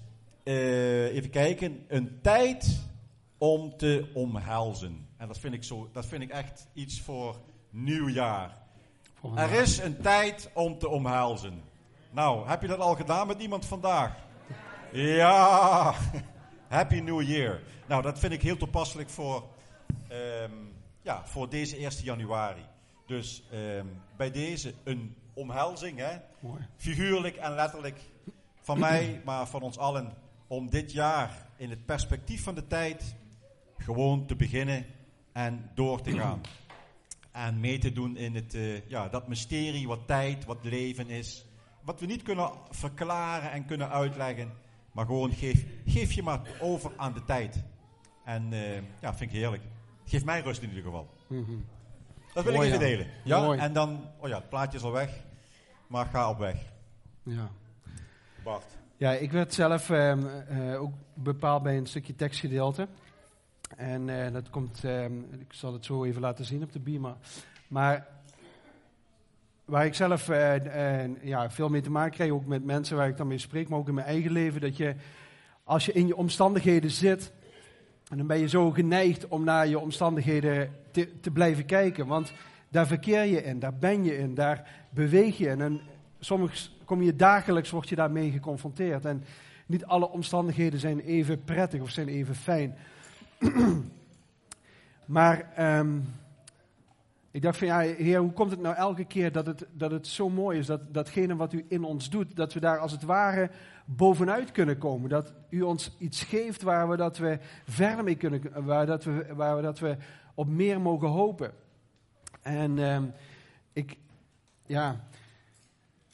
uh, 0.44 1.14
even 1.14 1.30
kijken, 1.30 1.84
een 1.88 2.18
tijd 2.22 2.86
om 3.38 3.76
te 3.76 4.10
omhelzen. 4.14 5.06
En 5.16 5.26
dat 5.26 5.38
vind 5.38 5.54
ik, 5.54 5.64
zo, 5.64 5.88
dat 5.92 6.06
vind 6.06 6.22
ik 6.22 6.30
echt 6.30 6.68
iets 6.72 7.00
voor 7.00 7.40
nieuwjaar. 7.70 8.56
Er 9.34 9.50
is 9.52 9.78
een 9.78 10.00
tijd 10.00 10.50
om 10.54 10.78
te 10.78 10.88
omhelzen. 10.88 11.62
Nou, 12.10 12.48
heb 12.48 12.62
je 12.62 12.68
dat 12.68 12.78
al 12.78 12.94
gedaan 12.94 13.26
met 13.26 13.40
iemand 13.40 13.66
vandaag? 13.66 14.16
Ja, 14.92 15.94
Happy 16.68 17.00
New 17.00 17.22
Year. 17.22 17.60
Nou, 17.86 18.02
dat 18.02 18.18
vind 18.18 18.32
ik 18.32 18.42
heel 18.42 18.56
toepasselijk 18.56 19.10
voor, 19.10 19.44
um, 20.42 20.72
ja, 21.02 21.26
voor 21.26 21.48
deze 21.48 21.76
1 21.76 21.90
januari. 22.02 22.64
Dus 23.06 23.42
um, 23.52 24.02
bij 24.16 24.30
deze 24.30 24.74
een 24.84 25.16
omhelzing, 25.34 25.98
hè? 25.98 26.16
Mooi. 26.40 26.66
figuurlijk 26.76 27.36
en 27.36 27.54
letterlijk, 27.54 28.00
van 28.60 28.78
mij, 28.78 29.20
maar 29.24 29.46
van 29.46 29.62
ons 29.62 29.78
allen, 29.78 30.12
om 30.46 30.70
dit 30.70 30.92
jaar 30.92 31.46
in 31.56 31.70
het 31.70 31.86
perspectief 31.86 32.42
van 32.42 32.54
de 32.54 32.66
tijd 32.66 33.14
gewoon 33.78 34.26
te 34.26 34.36
beginnen 34.36 34.86
en 35.32 35.70
door 35.74 36.00
te 36.00 36.12
gaan. 36.12 36.40
En 37.32 37.60
mee 37.60 37.78
te 37.78 37.92
doen 37.92 38.16
in 38.16 38.34
het, 38.34 38.54
uh, 38.54 38.88
ja, 38.88 39.08
dat 39.08 39.28
mysterie 39.28 39.86
wat 39.86 40.06
tijd, 40.06 40.44
wat 40.44 40.58
leven 40.62 41.10
is. 41.10 41.47
Wat 41.88 42.00
we 42.00 42.06
niet 42.06 42.22
kunnen 42.22 42.50
verklaren 42.70 43.50
en 43.50 43.66
kunnen 43.66 43.90
uitleggen. 43.90 44.52
Maar 44.92 45.06
gewoon 45.06 45.32
geef, 45.32 45.66
geef 45.86 46.12
je 46.12 46.22
maar 46.22 46.40
over 46.60 46.92
aan 46.96 47.12
de 47.12 47.24
tijd. 47.24 47.64
En 48.24 48.52
uh, 48.52 48.74
ja, 49.00 49.14
vind 49.14 49.32
ik 49.32 49.36
heerlijk. 49.36 49.62
Geef 50.04 50.24
mij 50.24 50.40
rust 50.40 50.62
in 50.62 50.68
ieder 50.68 50.84
geval. 50.84 51.08
Mm 51.26 51.44
-hmm. 51.44 51.64
Dat 52.34 52.44
wil 52.44 52.52
Mooi, 52.52 52.68
ik 52.68 52.74
even 52.74 52.86
delen. 52.86 53.06
Ja, 53.24 53.40
Mooi. 53.40 53.58
en 53.58 53.72
dan, 53.72 54.04
oh 54.18 54.28
ja, 54.28 54.36
het 54.36 54.48
plaatje 54.48 54.78
is 54.78 54.84
al 54.84 54.92
weg. 54.92 55.24
Maar 55.86 56.06
ga 56.06 56.30
op 56.30 56.38
weg. 56.38 56.56
Ja. 57.22 57.50
Bart. 58.44 58.78
Ja, 58.96 59.12
ik 59.12 59.32
werd 59.32 59.54
zelf 59.54 59.88
uh, 59.88 60.16
uh, 60.50 60.82
ook 60.82 60.92
bepaald 61.14 61.62
bij 61.62 61.76
een 61.76 61.86
stukje 61.86 62.14
tekstgedeelte. 62.14 62.88
En 63.76 64.08
uh, 64.08 64.32
dat 64.32 64.50
komt, 64.50 64.82
um, 64.84 65.28
ik 65.32 65.52
zal 65.52 65.72
het 65.72 65.84
zo 65.84 66.04
even 66.04 66.20
laten 66.20 66.44
zien 66.44 66.62
op 66.62 66.72
de 66.72 66.80
beamer. 66.80 67.16
Maar 67.68 68.06
waar 69.68 69.86
ik 69.86 69.94
zelf 69.94 70.28
uh, 70.28 70.54
ja, 71.22 71.50
veel 71.50 71.68
mee 71.68 71.80
te 71.80 71.90
maken 71.90 72.12
krijg, 72.12 72.30
ook 72.30 72.46
met 72.46 72.64
mensen 72.64 72.96
waar 72.96 73.08
ik 73.08 73.16
dan 73.16 73.26
mee 73.26 73.38
spreek, 73.38 73.68
maar 73.68 73.78
ook 73.78 73.88
in 73.88 73.94
mijn 73.94 74.06
eigen 74.06 74.32
leven, 74.32 74.60
dat 74.60 74.76
je 74.76 74.94
als 75.64 75.86
je 75.86 75.92
in 75.92 76.06
je 76.06 76.16
omstandigheden 76.16 76.90
zit, 76.90 77.32
en 78.10 78.16
dan 78.16 78.26
ben 78.26 78.38
je 78.38 78.48
zo 78.48 78.70
geneigd 78.70 79.28
om 79.28 79.44
naar 79.44 79.68
je 79.68 79.78
omstandigheden 79.78 80.70
te, 80.90 81.30
blijven 81.32 81.64
kijken. 81.64 82.06
Want 82.06 82.32
daar 82.68 82.86
verkeer 82.86 83.24
je 83.24 83.42
in, 83.42 83.58
daar 83.58 83.74
ben 83.74 84.04
je 84.04 84.18
in, 84.18 84.34
daar 84.34 84.68
beweeg 84.90 85.38
je 85.38 85.48
in. 85.48 85.60
En 85.60 85.80
soms 86.20 86.78
kom 86.84 87.02
je 87.02 87.16
dagelijks, 87.16 87.70
word 87.70 87.88
je 87.88 87.96
daarmee 87.96 88.30
geconfronteerd. 88.30 89.04
En 89.04 89.24
niet 89.66 89.84
alle 89.84 90.10
omstandigheden 90.10 90.80
zijn 90.80 91.00
even 91.00 91.44
prettig 91.44 91.80
of 91.80 91.90
zijn 91.90 92.08
even 92.08 92.34
fijn. 92.34 92.76
maar 95.04 95.52
um, 95.78 96.04
ik 97.30 97.42
dacht 97.42 97.58
van 97.58 97.66
ja, 97.66 97.78
heer, 97.78 98.18
hoe 98.18 98.32
komt 98.32 98.50
het 98.50 98.60
nou 98.60 98.76
elke 98.76 99.04
keer 99.04 99.32
dat 99.32 99.46
het, 99.46 99.66
dat 99.72 99.90
het 99.90 100.06
zo 100.06 100.28
mooi 100.28 100.58
is, 100.58 100.66
dat 100.66 100.94
datgene 100.94 101.36
wat 101.36 101.52
u 101.52 101.64
in 101.68 101.84
ons 101.84 102.10
doet, 102.10 102.36
dat 102.36 102.52
we 102.52 102.60
daar 102.60 102.78
als 102.78 102.92
het 102.92 103.02
ware 103.02 103.50
bovenuit 103.84 104.52
kunnen 104.52 104.78
komen. 104.78 105.10
Dat 105.10 105.32
u 105.50 105.62
ons 105.62 105.96
iets 105.98 106.22
geeft 106.22 106.62
waar 106.62 106.88
we 106.88 106.96
dat 106.96 107.18
we 107.18 107.38
verder 107.64 108.04
mee 108.04 108.16
kunnen, 108.16 108.64
waar, 108.64 108.86
dat 108.86 109.04
we, 109.04 109.26
waar 109.34 109.56
we 109.56 109.62
dat 109.62 109.78
we 109.78 109.96
op 110.34 110.48
meer 110.48 110.80
mogen 110.80 111.08
hopen. 111.08 111.52
En 112.42 112.78
um, 112.78 113.12
ik, 113.72 113.96
ja, 114.66 115.00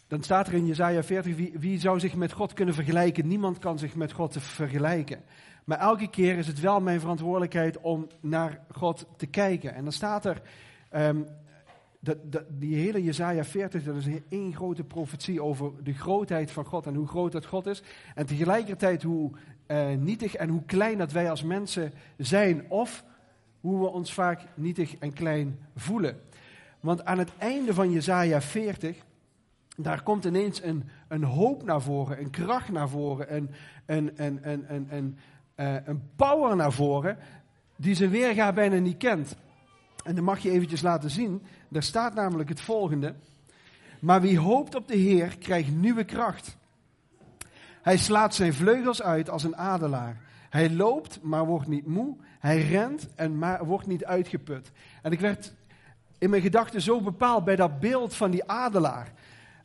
dan 0.07 0.23
staat 0.23 0.47
er 0.47 0.55
in 0.55 0.67
Jezaja 0.67 1.03
40, 1.03 1.37
wie, 1.37 1.53
wie 1.59 1.81
zou 1.81 2.01
zich 2.01 2.15
met 2.15 2.33
God 2.33 2.53
kunnen 2.53 2.75
vergelijken? 2.75 3.27
Niemand 3.27 3.59
kan 3.59 3.79
zich 3.79 3.95
met 3.95 4.13
God 4.13 4.37
vergelijken. 4.39 5.23
Maar 5.65 5.79
elke 5.79 6.11
keer 6.11 6.39
is 6.39 6.47
het 6.47 6.61
wel 6.61 6.81
mijn 6.81 7.01
verantwoordelijkheid 7.01 7.81
om 7.81 8.07
naar 8.21 8.61
God 8.73 9.07
te 9.17 9.27
kijken. 9.27 9.75
En 9.75 9.83
dan 9.83 9.93
staat 9.93 10.25
er, 10.25 10.43
um, 10.95 11.27
die 12.49 12.77
hele 12.77 13.03
Jezaja 13.03 13.45
40, 13.45 13.85
dat 13.85 13.97
is 13.97 14.07
één 14.29 14.55
grote 14.55 14.85
profetie 14.85 15.43
over 15.43 15.73
de 15.83 15.93
grootheid 15.93 16.51
van 16.51 16.65
God 16.65 16.87
en 16.87 16.95
hoe 16.95 17.07
groot 17.07 17.33
dat 17.33 17.47
God 17.47 17.67
is. 17.67 17.83
En 18.15 18.27
tegelijkertijd 18.27 19.03
hoe 19.03 19.31
uh, 19.67 19.95
nietig 19.99 20.35
en 20.35 20.49
hoe 20.49 20.65
klein 20.67 20.99
dat 20.99 21.13
wij 21.13 21.31
als 21.31 21.43
mensen 21.43 21.93
zijn. 22.17 22.71
Of 22.71 23.05
hoe 23.61 23.81
we 23.81 23.87
ons 23.87 24.13
vaak 24.13 24.41
nietig 24.55 24.97
en 24.97 25.13
klein 25.13 25.59
voelen. 25.77 26.21
Want 26.81 27.05
aan 27.05 27.19
het 27.19 27.31
einde 27.39 27.75
van 27.75 27.91
Jezaja 27.91 28.41
40, 28.41 29.05
daar 29.77 30.03
komt 30.03 30.25
ineens 30.25 30.63
een, 30.63 30.85
een 31.09 31.25
hoop 31.25 31.65
naar 31.65 31.83
voren, 31.83 32.21
een 32.21 32.31
kracht 32.31 32.69
naar 32.69 32.89
voren, 32.89 33.35
een, 33.35 33.51
een, 34.17 35.19
een 35.85 36.03
power 36.17 36.57
naar 36.57 36.73
voren, 36.73 37.19
die 37.77 37.95
zijn 37.95 38.11
weerga 38.11 38.53
bijna 38.53 38.77
niet 38.77 38.97
kent. 38.97 39.37
En 40.05 40.15
dan 40.15 40.25
mag 40.25 40.39
je 40.39 40.51
eventjes 40.51 40.81
laten 40.81 41.11
zien. 41.11 41.43
Daar 41.69 41.83
staat 41.83 42.15
namelijk 42.15 42.49
het 42.49 42.61
volgende. 42.61 43.15
Maar 44.01 44.21
wie 44.21 44.39
hoopt 44.39 44.75
op 44.75 44.89
de 44.89 44.97
Heer 44.97 45.39
krijgt 45.39 45.71
nieuwe 45.71 46.05
kracht. 46.05 46.57
Hij 47.83 47.97
slaat 47.97 48.35
zijn 48.35 48.55
vleugels 48.55 49.03
uit 49.03 49.31
als 49.31 49.45
een 49.45 49.57
adelaar. 49.57 50.21
Hij 50.51 50.71
loopt, 50.71 51.19
maar 51.23 51.47
wordt 51.47 51.69
niet 51.69 51.87
moe. 51.87 52.17
Hij 52.39 52.63
rent 52.63 53.09
en 53.15 53.39
maar 53.39 53.65
wordt 53.65 53.87
niet 53.87 54.05
uitgeput. 54.05 54.71
En 55.03 55.13
ik 55.13 55.21
werd 55.21 55.53
in 56.19 56.31
mijn 56.31 56.43
gedachten 56.43 56.81
zo 56.81 57.01
bepaald 57.01 57.45
bij 57.45 57.57
dat 57.57 57.81
beeld 57.81 58.15
van 58.15 58.31
die 58.31 58.49
adelaar. 58.49 59.13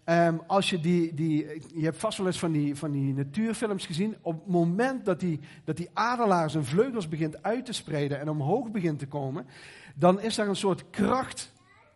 Um, 0.05 0.41
als 0.47 0.69
je 0.69 0.79
die, 0.79 1.13
die, 1.13 1.47
je 1.73 1.83
hebt 1.83 1.97
vast 1.97 2.17
wel 2.17 2.27
eens 2.27 2.39
van 2.39 2.51
die, 2.51 2.75
van 2.75 2.91
die 2.91 3.13
natuurfilms 3.13 3.85
gezien. 3.85 4.15
Op 4.21 4.33
het 4.33 4.47
moment 4.47 5.05
dat 5.05 5.19
die, 5.19 5.39
dat 5.63 5.77
die 5.77 5.89
adelaar 5.93 6.49
zijn 6.49 6.65
vleugels 6.65 7.07
begint 7.07 7.43
uit 7.43 7.65
te 7.65 7.73
spreiden 7.73 8.19
en 8.19 8.29
omhoog 8.29 8.71
begint 8.71 8.99
te 8.99 9.07
komen, 9.07 9.45
dan 9.95 10.21
is 10.21 10.35
daar 10.35 10.47
een 10.47 10.55
soort 10.55 10.89
kracht, 10.89 11.51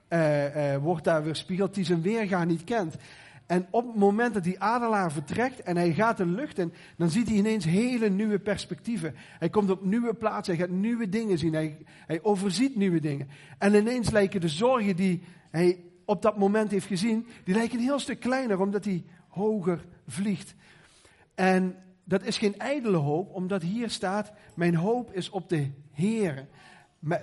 uh, 0.10 0.56
uh, 0.74 0.78
wordt 0.78 1.04
daar 1.04 1.24
weerspiegeld 1.24 1.74
die 1.74 1.86
zijn 1.86 2.02
weerga 2.02 2.44
niet 2.44 2.64
kent. 2.64 2.96
En 3.46 3.68
op 3.70 3.86
het 3.88 3.96
moment 3.96 4.34
dat 4.34 4.44
die 4.44 4.60
adelaar 4.60 5.12
vertrekt 5.12 5.62
en 5.62 5.78
hij 5.78 5.94
gaat 5.94 6.18
de 6.18 6.26
lucht 6.26 6.58
in, 6.58 6.74
dan 6.98 7.10
ziet 7.10 7.28
hij 7.28 7.38
ineens 7.38 7.66
hele 7.66 8.10
nieuwe 8.10 8.40
perspectieven. 8.40 9.16
Hij 9.40 9.50
komt 9.50 9.70
op 9.70 9.86
nieuwe 9.86 10.14
plaatsen, 10.14 10.56
hij 10.56 10.66
gaat 10.66 10.76
nieuwe 10.76 11.10
dingen 11.10 11.38
zien, 11.38 11.54
hij, 11.54 11.78
hij 11.88 12.20
overziet 12.24 12.76
nieuwe 12.76 13.00
dingen. 13.00 13.30
En 13.58 13.74
ineens 13.74 14.10
lijken 14.10 14.42
de 14.42 14.50
zorgen 14.50 14.96
die 14.96 15.24
hij 15.52 15.84
op 16.06 16.22
dat 16.22 16.38
moment 16.38 16.72
heeft 16.72 16.86
gezien, 16.86 17.28
die 17.44 17.56
lijken 17.56 17.78
een 17.78 17.84
heel 17.84 18.00
stuk 18.00 18.20
kleiner, 18.20 18.60
omdat 18.60 18.86
hij 18.86 19.04
hoger 19.28 19.86
vliegt. 20.08 20.56
En 21.36 21.76
dat 22.04 22.24
is 22.24 22.38
geen 22.38 22.58
ijdele 22.58 22.98
hoop, 22.98 23.34
omdat 23.34 23.62
hier 23.62 23.90
staat, 23.90 24.32
mijn 24.56 24.76
hoop 24.76 25.14
is 25.14 25.30
op 25.30 25.50
de 25.50 25.72
Heer. 25.92 26.48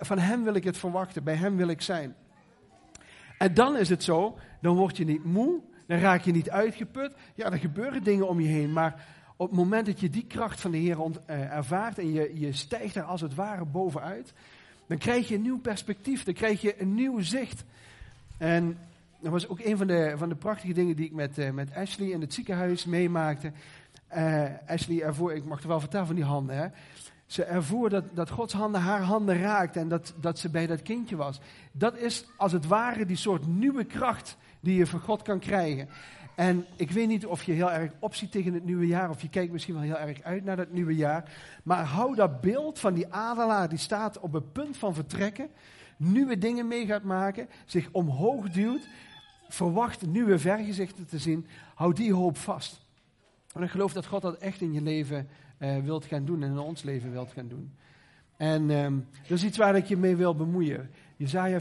Van 0.01 0.19
Hem 0.19 0.45
wil 0.45 0.55
ik 0.55 0.65
het 0.65 0.79
verwachten, 0.79 1.25
bij 1.25 1.35
Hem 1.35 1.57
wil 1.57 1.69
ik 1.69 1.83
zijn. 1.83 2.15
En 3.39 3.55
dan 3.55 3.77
is 3.77 3.89
het 3.89 4.03
zo, 4.03 4.39
dan 4.61 4.77
word 4.77 4.97
je 4.97 5.05
niet 5.05 5.25
moe, 5.25 5.61
dan 5.87 5.99
raak 5.99 6.23
je 6.23 6.33
niet 6.33 6.51
uitgeput. 6.51 7.15
Ja, 7.35 7.53
er 7.53 7.59
gebeuren 7.59 8.03
dingen 8.03 8.29
om 8.29 8.41
je 8.41 8.49
heen, 8.49 8.73
maar 8.73 9.05
op 9.37 9.49
het 9.49 9.59
moment 9.59 9.87
dat 9.87 10.01
je 10.01 10.11
die 10.11 10.27
kracht 10.27 10.61
van 10.61 10.71
de 10.71 10.79
Heer 10.79 10.99
eh, 11.27 11.57
ervaart 11.57 11.99
en 11.99 12.13
je, 12.13 12.31
je 12.35 12.53
stijgt 12.53 12.97
er 12.97 13.03
als 13.03 13.21
het 13.21 13.35
ware 13.35 13.65
bovenuit, 13.65 14.33
dan 14.87 14.99
krijg 14.99 15.29
je 15.29 15.35
een 15.35 15.43
nieuw 15.43 15.61
perspectief, 15.61 16.25
dan 16.25 16.35
krijg 16.35 16.61
je 16.61 16.81
een 16.81 16.95
nieuw 16.95 17.21
zicht. 17.21 17.65
En 18.39 18.79
dat 19.21 19.33
was 19.33 19.49
ook 19.49 19.61
een 19.61 19.77
van 19.77 19.87
de, 19.87 20.15
van 20.17 20.29
de 20.29 20.35
prachtige 20.35 20.73
dingen 20.73 20.97
die 20.97 21.07
ik 21.07 21.13
met, 21.13 21.39
uh, 21.39 21.51
met 21.51 21.75
Ashley 21.75 22.09
in 22.09 22.21
het 22.21 22.35
ziekenhuis 22.35 22.85
meemaakte. 22.85 23.53
Uh, 24.17 24.45
Ashley 24.67 25.03
ervoor, 25.03 25.33
ik 25.33 25.45
mag 25.45 25.63
er 25.63 25.69
wel 25.69 25.81
vertellen 25.81 26.07
van 26.07 26.15
die 26.15 26.25
handen, 26.25 26.57
hè. 26.57 26.67
Ze 27.31 27.45
ervoer 27.45 27.91
dat, 27.91 28.05
dat 28.13 28.31
Gods 28.31 28.53
handen 28.53 28.81
haar 28.81 29.03
handen 29.03 29.41
raakten 29.41 29.81
en 29.81 29.89
dat, 29.89 30.15
dat 30.21 30.39
ze 30.39 30.49
bij 30.49 30.67
dat 30.67 30.83
kindje 30.83 31.17
was. 31.17 31.41
Dat 31.73 31.97
is 31.97 32.25
als 32.37 32.53
het 32.53 32.67
ware 32.67 33.07
die 33.07 33.17
soort 33.17 33.47
nieuwe 33.47 33.85
kracht 33.85 34.37
die 34.61 34.77
je 34.77 34.87
van 34.87 35.01
God 35.01 35.23
kan 35.23 35.39
krijgen. 35.39 35.89
En 36.35 36.67
ik 36.77 36.91
weet 36.91 37.09
niet 37.09 37.27
of 37.27 37.43
je 37.43 37.53
heel 37.53 37.73
erg 37.73 37.93
opziet 37.99 38.33
tegen 38.33 38.55
het 38.55 38.65
nieuwe 38.65 38.87
jaar, 38.87 39.11
of 39.11 39.23
je 39.23 39.29
kijkt 39.29 39.53
misschien 39.53 39.75
wel 39.75 39.83
heel 39.83 39.99
erg 39.99 40.23
uit 40.23 40.45
naar 40.45 40.57
dat 40.57 40.73
nieuwe 40.73 40.97
jaar. 40.97 41.33
Maar 41.63 41.85
hou 41.85 42.15
dat 42.15 42.41
beeld 42.41 42.79
van 42.79 42.95
die 42.95 43.13
adelaar 43.13 43.69
die 43.69 43.79
staat 43.79 44.21
op 44.21 44.33
het 44.33 44.53
punt 44.53 44.77
van 44.77 44.95
vertrekken, 44.95 45.49
nieuwe 45.97 46.39
dingen 46.39 46.69
mee 46.69 46.87
gaat 46.87 47.03
maken, 47.03 47.49
zich 47.65 47.89
omhoog 47.93 48.49
duwt, 48.49 48.89
verwacht 49.49 50.07
nieuwe 50.07 50.39
vergezichten 50.39 51.07
te 51.07 51.19
zien. 51.19 51.47
Hou 51.75 51.95
die 51.95 52.15
hoop 52.15 52.37
vast. 52.37 52.81
En 53.55 53.63
ik 53.63 53.71
geloof 53.71 53.93
dat 53.93 54.07
God 54.07 54.23
dat 54.23 54.37
echt 54.37 54.61
in 54.61 54.73
je 54.73 54.83
leven 54.83 55.29
uh, 55.61 55.79
wilt 55.79 56.05
gaan 56.05 56.25
doen 56.25 56.43
en 56.43 56.51
in 56.51 56.59
ons 56.59 56.83
leven 56.83 57.11
wilt 57.11 57.33
gaan 57.33 57.49
doen. 57.49 57.73
En 58.37 58.71
um, 58.71 59.07
dat 59.29 59.39
is 59.39 59.45
iets 59.45 59.57
waar 59.57 59.77
ik 59.77 59.87
je 59.87 59.97
mee 59.97 60.17
wil 60.17 60.35
bemoeien. 60.35 60.91
Jezaja 61.17 61.61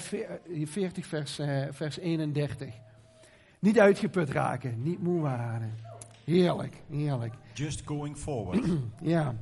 40 0.64 1.06
vers, 1.06 1.40
uh, 1.40 1.66
vers 1.72 1.98
31. 1.98 2.74
Niet 3.60 3.80
uitgeput 3.80 4.30
raken, 4.30 4.84
niet 4.84 5.02
moe 5.02 5.22
waren. 5.22 5.74
Heerlijk, 6.24 6.76
heerlijk. 6.90 7.34
Just 7.54 7.82
going 7.86 8.18
forward. 8.18 8.66
ja. 9.02 9.36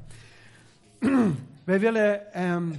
Wij 1.63 1.79
willen 1.79 2.43
um, 2.43 2.73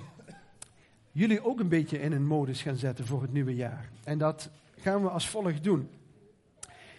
jullie 1.12 1.44
ook 1.44 1.60
een 1.60 1.68
beetje 1.68 2.00
in 2.00 2.12
een 2.12 2.26
modus 2.26 2.62
gaan 2.62 2.76
zetten 2.76 3.06
voor 3.06 3.22
het 3.22 3.32
nieuwe 3.32 3.54
jaar. 3.54 3.88
En 4.04 4.18
dat 4.18 4.50
gaan 4.78 5.02
we 5.02 5.08
als 5.08 5.28
volgt 5.28 5.64
doen. 5.64 5.88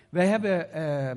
Wij 0.09 0.27
hebben 0.27 0.67
uh, 0.75 1.11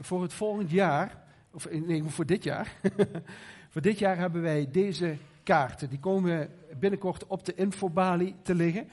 voor 0.00 0.22
het 0.22 0.32
volgend 0.32 0.70
jaar, 0.70 1.23
of 1.54 1.70
nee, 1.70 2.02
voor 2.02 2.26
dit 2.26 2.44
jaar, 2.44 2.72
voor 3.72 3.82
dit 3.82 3.98
jaar 3.98 4.16
hebben 4.16 4.42
wij 4.42 4.68
deze 4.70 5.16
kaarten. 5.42 5.90
Die 5.90 5.98
komen 5.98 6.50
binnenkort 6.78 7.26
op 7.26 7.44
de 7.44 7.54
infobalie 7.54 8.34
te 8.42 8.54
liggen. 8.54 8.88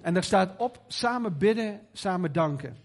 En 0.00 0.14
daar 0.14 0.24
staat 0.24 0.56
op 0.56 0.82
samen 0.86 1.38
bidden, 1.38 1.80
samen 1.92 2.32
danken. 2.32 2.76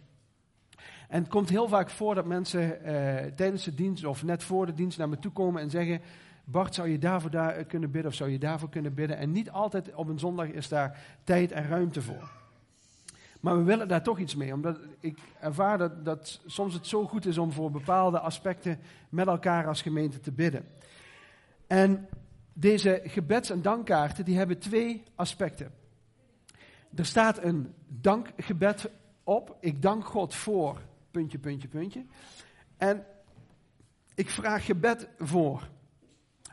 En 1.07 1.21
het 1.21 1.31
komt 1.31 1.49
heel 1.49 1.67
vaak 1.67 1.89
voor 1.89 2.15
dat 2.15 2.25
mensen 2.25 2.61
uh, 2.61 3.31
tijdens 3.35 3.63
de 3.63 3.73
dienst 3.73 4.05
of 4.05 4.23
net 4.23 4.43
voor 4.43 4.65
de 4.65 4.73
dienst 4.73 4.97
naar 4.97 5.09
me 5.09 5.19
toe 5.19 5.31
komen 5.31 5.61
en 5.61 5.69
zeggen: 5.69 6.01
Bart, 6.43 6.75
zou 6.75 6.89
je 6.89 6.97
daarvoor 6.97 7.31
daar 7.31 7.63
kunnen 7.63 7.91
bidden 7.91 8.11
of 8.11 8.17
zou 8.17 8.29
je 8.29 8.39
daarvoor 8.39 8.69
kunnen 8.69 8.93
bidden? 8.93 9.17
En 9.17 9.31
niet 9.31 9.51
altijd 9.51 9.93
op 9.93 10.07
een 10.07 10.19
zondag 10.19 10.47
is 10.47 10.67
daar 10.67 10.99
tijd 11.23 11.51
en 11.51 11.67
ruimte 11.67 12.01
voor. 12.01 12.31
Maar 13.39 13.57
we 13.57 13.63
willen 13.63 13.87
daar 13.87 14.03
toch 14.03 14.19
iets 14.19 14.35
mee, 14.35 14.53
omdat 14.53 14.79
ik 14.99 15.19
ervaar 15.39 15.77
dat, 15.77 16.05
dat 16.05 16.41
soms 16.45 16.73
het 16.73 16.87
zo 16.87 17.05
goed 17.05 17.25
is 17.25 17.37
om 17.37 17.51
voor 17.51 17.71
bepaalde 17.71 18.19
aspecten 18.19 18.79
met 19.09 19.27
elkaar 19.27 19.67
als 19.67 19.81
gemeente 19.81 20.19
te 20.19 20.31
bidden. 20.31 20.65
En 21.67 22.07
deze 22.53 23.01
gebeds- 23.03 23.49
en 23.49 23.61
dankkaarten 23.61 24.25
die 24.25 24.37
hebben 24.37 24.59
twee 24.59 25.03
aspecten. 25.15 25.71
Er 26.95 27.05
staat 27.05 27.43
een 27.43 27.73
dankgebed 27.87 28.89
op. 29.23 29.57
Ik 29.59 29.81
dank 29.81 30.05
God 30.05 30.35
voor 30.35 30.81
puntje, 31.11 31.37
puntje, 31.37 31.67
puntje. 31.67 32.05
En 32.77 33.05
ik 34.15 34.29
vraag 34.29 34.65
gebed 34.65 35.07
voor. 35.17 35.69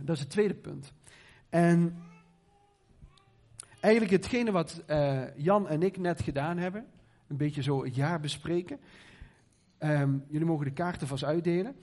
Dat 0.03 0.15
is 0.15 0.21
het 0.21 0.31
tweede 0.31 0.55
punt. 0.55 0.93
En 1.49 1.97
eigenlijk 3.85 4.13
hetgene 4.13 4.53
wat 4.53 4.83
uh, 4.91 5.37
Jan 5.37 5.69
en 5.69 5.83
ik 5.83 5.99
net 5.99 6.21
gedaan 6.23 6.59
hebben, 6.59 6.87
een 7.27 7.37
beetje 7.37 7.63
zo 7.63 7.85
het 7.85 7.95
jaar 7.95 8.21
bespreken. 8.21 8.81
Um, 9.79 10.25
jullie 10.29 10.47
mogen 10.47 10.65
de 10.65 10.73
kaarten 10.73 11.07
vast 11.07 11.25
uitdelen. 11.25 11.77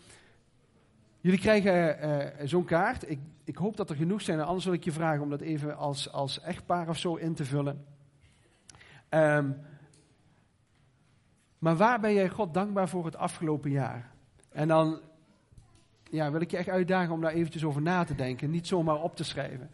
Jullie 1.19 1.39
krijgen 1.39 2.09
uh, 2.09 2.47
zo'n 2.47 2.65
kaart. 2.65 3.09
Ik, 3.09 3.19
ik, 3.43 3.55
hoop 3.55 3.77
dat 3.77 3.89
er 3.89 3.95
genoeg 3.95 4.21
zijn. 4.21 4.41
Anders 4.41 4.65
wil 4.65 4.73
ik 4.73 4.83
je 4.83 4.91
vragen 4.91 5.21
om 5.21 5.29
dat 5.29 5.41
even 5.41 5.77
als, 5.77 6.11
als 6.11 6.41
echtpaar 6.41 6.89
of 6.89 6.97
zo 6.97 7.15
in 7.15 7.33
te 7.33 7.45
vullen. 7.45 7.85
Um, 9.09 9.57
maar 11.59 11.75
waar 11.75 11.99
ben 11.99 12.13
jij 12.13 12.29
God 12.29 12.53
dankbaar 12.53 12.89
voor 12.89 13.05
het 13.05 13.15
afgelopen 13.15 13.71
jaar? 13.71 14.11
En 14.49 14.67
dan 14.67 14.99
ja, 16.09 16.31
wil 16.31 16.41
ik 16.41 16.51
je 16.51 16.57
echt 16.57 16.69
uitdagen 16.69 17.13
om 17.13 17.21
daar 17.21 17.33
eventjes 17.33 17.63
over 17.63 17.81
na 17.81 18.03
te 18.03 18.15
denken. 18.15 18.49
Niet 18.49 18.67
zomaar 18.67 19.01
op 19.01 19.15
te 19.15 19.23
schrijven. 19.23 19.69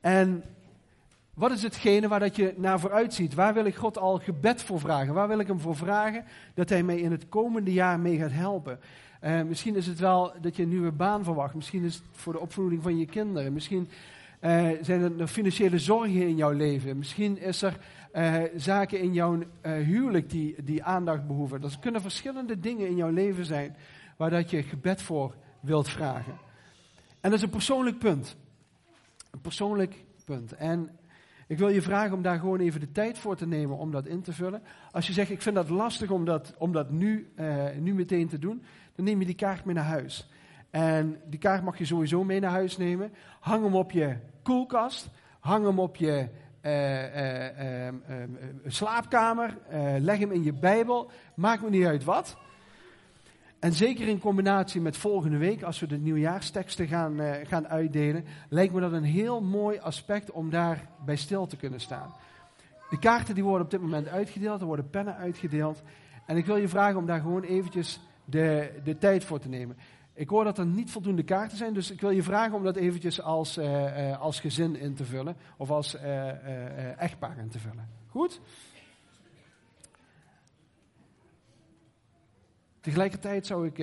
En 0.00 0.42
wat 1.34 1.50
is 1.50 1.62
hetgene 1.62 2.08
waar 2.08 2.20
dat 2.20 2.36
je 2.36 2.54
naar 2.56 2.80
vooruit 2.80 3.14
ziet? 3.14 3.34
Waar 3.34 3.54
wil 3.54 3.64
ik 3.64 3.74
God 3.74 3.98
al 3.98 4.18
gebed 4.18 4.62
voor 4.62 4.80
vragen? 4.80 5.14
Waar 5.14 5.28
wil 5.28 5.38
ik 5.38 5.46
hem 5.46 5.60
voor 5.60 5.76
vragen 5.76 6.24
dat 6.54 6.68
hij 6.68 6.82
mij 6.82 7.00
in 7.00 7.10
het 7.10 7.28
komende 7.28 7.72
jaar 7.72 8.00
mee 8.00 8.18
gaat 8.18 8.32
helpen? 8.32 8.80
Uh, 9.24 9.42
misschien 9.42 9.76
is 9.76 9.86
het 9.86 9.98
wel 9.98 10.32
dat 10.40 10.56
je 10.56 10.62
een 10.62 10.68
nieuwe 10.68 10.92
baan 10.92 11.24
verwacht. 11.24 11.54
Misschien 11.54 11.84
is 11.84 11.94
het 11.94 12.04
voor 12.12 12.32
de 12.32 12.40
opvoeding 12.40 12.82
van 12.82 12.98
je 12.98 13.06
kinderen. 13.06 13.52
Misschien 13.52 13.88
uh, 14.40 14.68
zijn 14.80 15.20
er 15.20 15.26
financiële 15.26 15.78
zorgen 15.78 16.26
in 16.26 16.36
jouw 16.36 16.52
leven. 16.52 16.98
Misschien 16.98 17.38
is 17.38 17.62
er 17.62 17.78
uh, 18.14 18.42
zaken 18.56 19.00
in 19.00 19.12
jouw 19.12 19.38
huwelijk 19.62 20.30
die, 20.30 20.62
die 20.62 20.84
aandacht 20.84 21.26
behoeven. 21.26 21.62
Er 21.62 21.76
kunnen 21.80 22.00
verschillende 22.00 22.58
dingen 22.58 22.88
in 22.88 22.96
jouw 22.96 23.10
leven 23.10 23.44
zijn 23.44 23.76
waar 24.16 24.30
dat 24.30 24.50
je 24.50 24.62
gebed 24.62 25.02
voor 25.02 25.34
wilt 25.60 25.88
vragen. 25.88 26.38
En 27.20 27.30
dat 27.30 27.32
is 27.32 27.42
een 27.42 27.50
persoonlijk 27.50 27.98
punt. 27.98 28.36
Een 29.30 29.40
persoonlijk 29.40 30.04
punt. 30.24 30.52
En 30.52 30.90
ik 31.52 31.58
wil 31.58 31.68
je 31.68 31.82
vragen 31.82 32.16
om 32.16 32.22
daar 32.22 32.38
gewoon 32.38 32.60
even 32.60 32.80
de 32.80 32.92
tijd 32.92 33.18
voor 33.18 33.36
te 33.36 33.46
nemen 33.46 33.76
om 33.76 33.90
dat 33.90 34.06
in 34.06 34.22
te 34.22 34.32
vullen. 34.32 34.62
Als 34.90 35.06
je 35.06 35.12
zegt, 35.12 35.30
ik 35.30 35.42
vind 35.42 35.54
dat 35.54 35.68
lastig 35.68 36.10
om 36.10 36.24
dat, 36.24 36.54
om 36.58 36.72
dat 36.72 36.90
nu, 36.90 37.32
uh, 37.36 37.64
nu 37.78 37.94
meteen 37.94 38.28
te 38.28 38.38
doen, 38.38 38.62
dan 38.94 39.04
neem 39.04 39.20
je 39.20 39.26
die 39.26 39.34
kaart 39.34 39.64
mee 39.64 39.74
naar 39.74 39.84
huis. 39.84 40.30
En 40.70 41.20
die 41.26 41.38
kaart 41.38 41.64
mag 41.64 41.78
je 41.78 41.84
sowieso 41.84 42.24
mee 42.24 42.40
naar 42.40 42.50
huis 42.50 42.76
nemen. 42.76 43.12
Hang 43.40 43.64
hem 43.64 43.74
op 43.74 43.90
je 43.90 44.16
koelkast. 44.42 45.10
Hang 45.40 45.64
hem 45.66 45.78
op 45.78 45.96
je 45.96 46.28
uh, 46.62 47.86
uh, 47.86 47.92
slaapkamer. 48.66 49.58
leg 49.98 50.18
hem 50.18 50.32
in 50.32 50.42
je 50.42 50.52
Bijbel. 50.52 51.10
Maakt 51.34 51.62
me 51.62 51.70
niet 51.70 51.86
uit 51.86 52.04
wat. 52.04 52.36
En 53.62 53.72
zeker 53.72 54.08
in 54.08 54.18
combinatie 54.18 54.80
met 54.80 54.96
volgende 54.96 55.36
week, 55.36 55.62
als 55.62 55.80
we 55.80 55.86
de 55.86 55.98
nieuwjaarsteksten 55.98 56.86
gaan, 56.86 57.20
uh, 57.20 57.32
gaan 57.42 57.68
uitdelen, 57.68 58.24
lijkt 58.48 58.72
me 58.72 58.80
dat 58.80 58.92
een 58.92 59.02
heel 59.02 59.42
mooi 59.42 59.78
aspect 59.78 60.30
om 60.30 60.50
daar 60.50 60.88
bij 61.04 61.16
stil 61.16 61.46
te 61.46 61.56
kunnen 61.56 61.80
staan. 61.80 62.14
De 62.90 62.98
kaarten 62.98 63.34
die 63.34 63.44
worden 63.44 63.64
op 63.64 63.70
dit 63.70 63.80
moment 63.80 64.08
uitgedeeld, 64.08 64.60
er 64.60 64.66
worden 64.66 64.90
pennen 64.90 65.16
uitgedeeld. 65.16 65.82
En 66.26 66.36
ik 66.36 66.46
wil 66.46 66.56
je 66.56 66.68
vragen 66.68 66.96
om 66.96 67.06
daar 67.06 67.20
gewoon 67.20 67.42
eventjes 67.42 68.00
de, 68.24 68.70
de 68.84 68.98
tijd 68.98 69.24
voor 69.24 69.38
te 69.38 69.48
nemen. 69.48 69.76
Ik 70.14 70.28
hoor 70.28 70.44
dat 70.44 70.58
er 70.58 70.66
niet 70.66 70.90
voldoende 70.90 71.22
kaarten 71.22 71.56
zijn, 71.56 71.74
dus 71.74 71.90
ik 71.90 72.00
wil 72.00 72.10
je 72.10 72.22
vragen 72.22 72.54
om 72.54 72.64
dat 72.64 72.76
eventjes 72.76 73.22
als, 73.22 73.58
uh, 73.58 73.64
uh, 73.64 74.20
als 74.20 74.40
gezin 74.40 74.76
in 74.76 74.94
te 74.94 75.04
vullen. 75.04 75.36
Of 75.56 75.70
als 75.70 75.96
echtpaar 76.96 77.38
in 77.38 77.48
te 77.48 77.58
vullen. 77.58 77.88
Goed? 78.08 78.40
Tegelijkertijd 82.82 83.46
zou 83.46 83.66
ik 83.66 83.78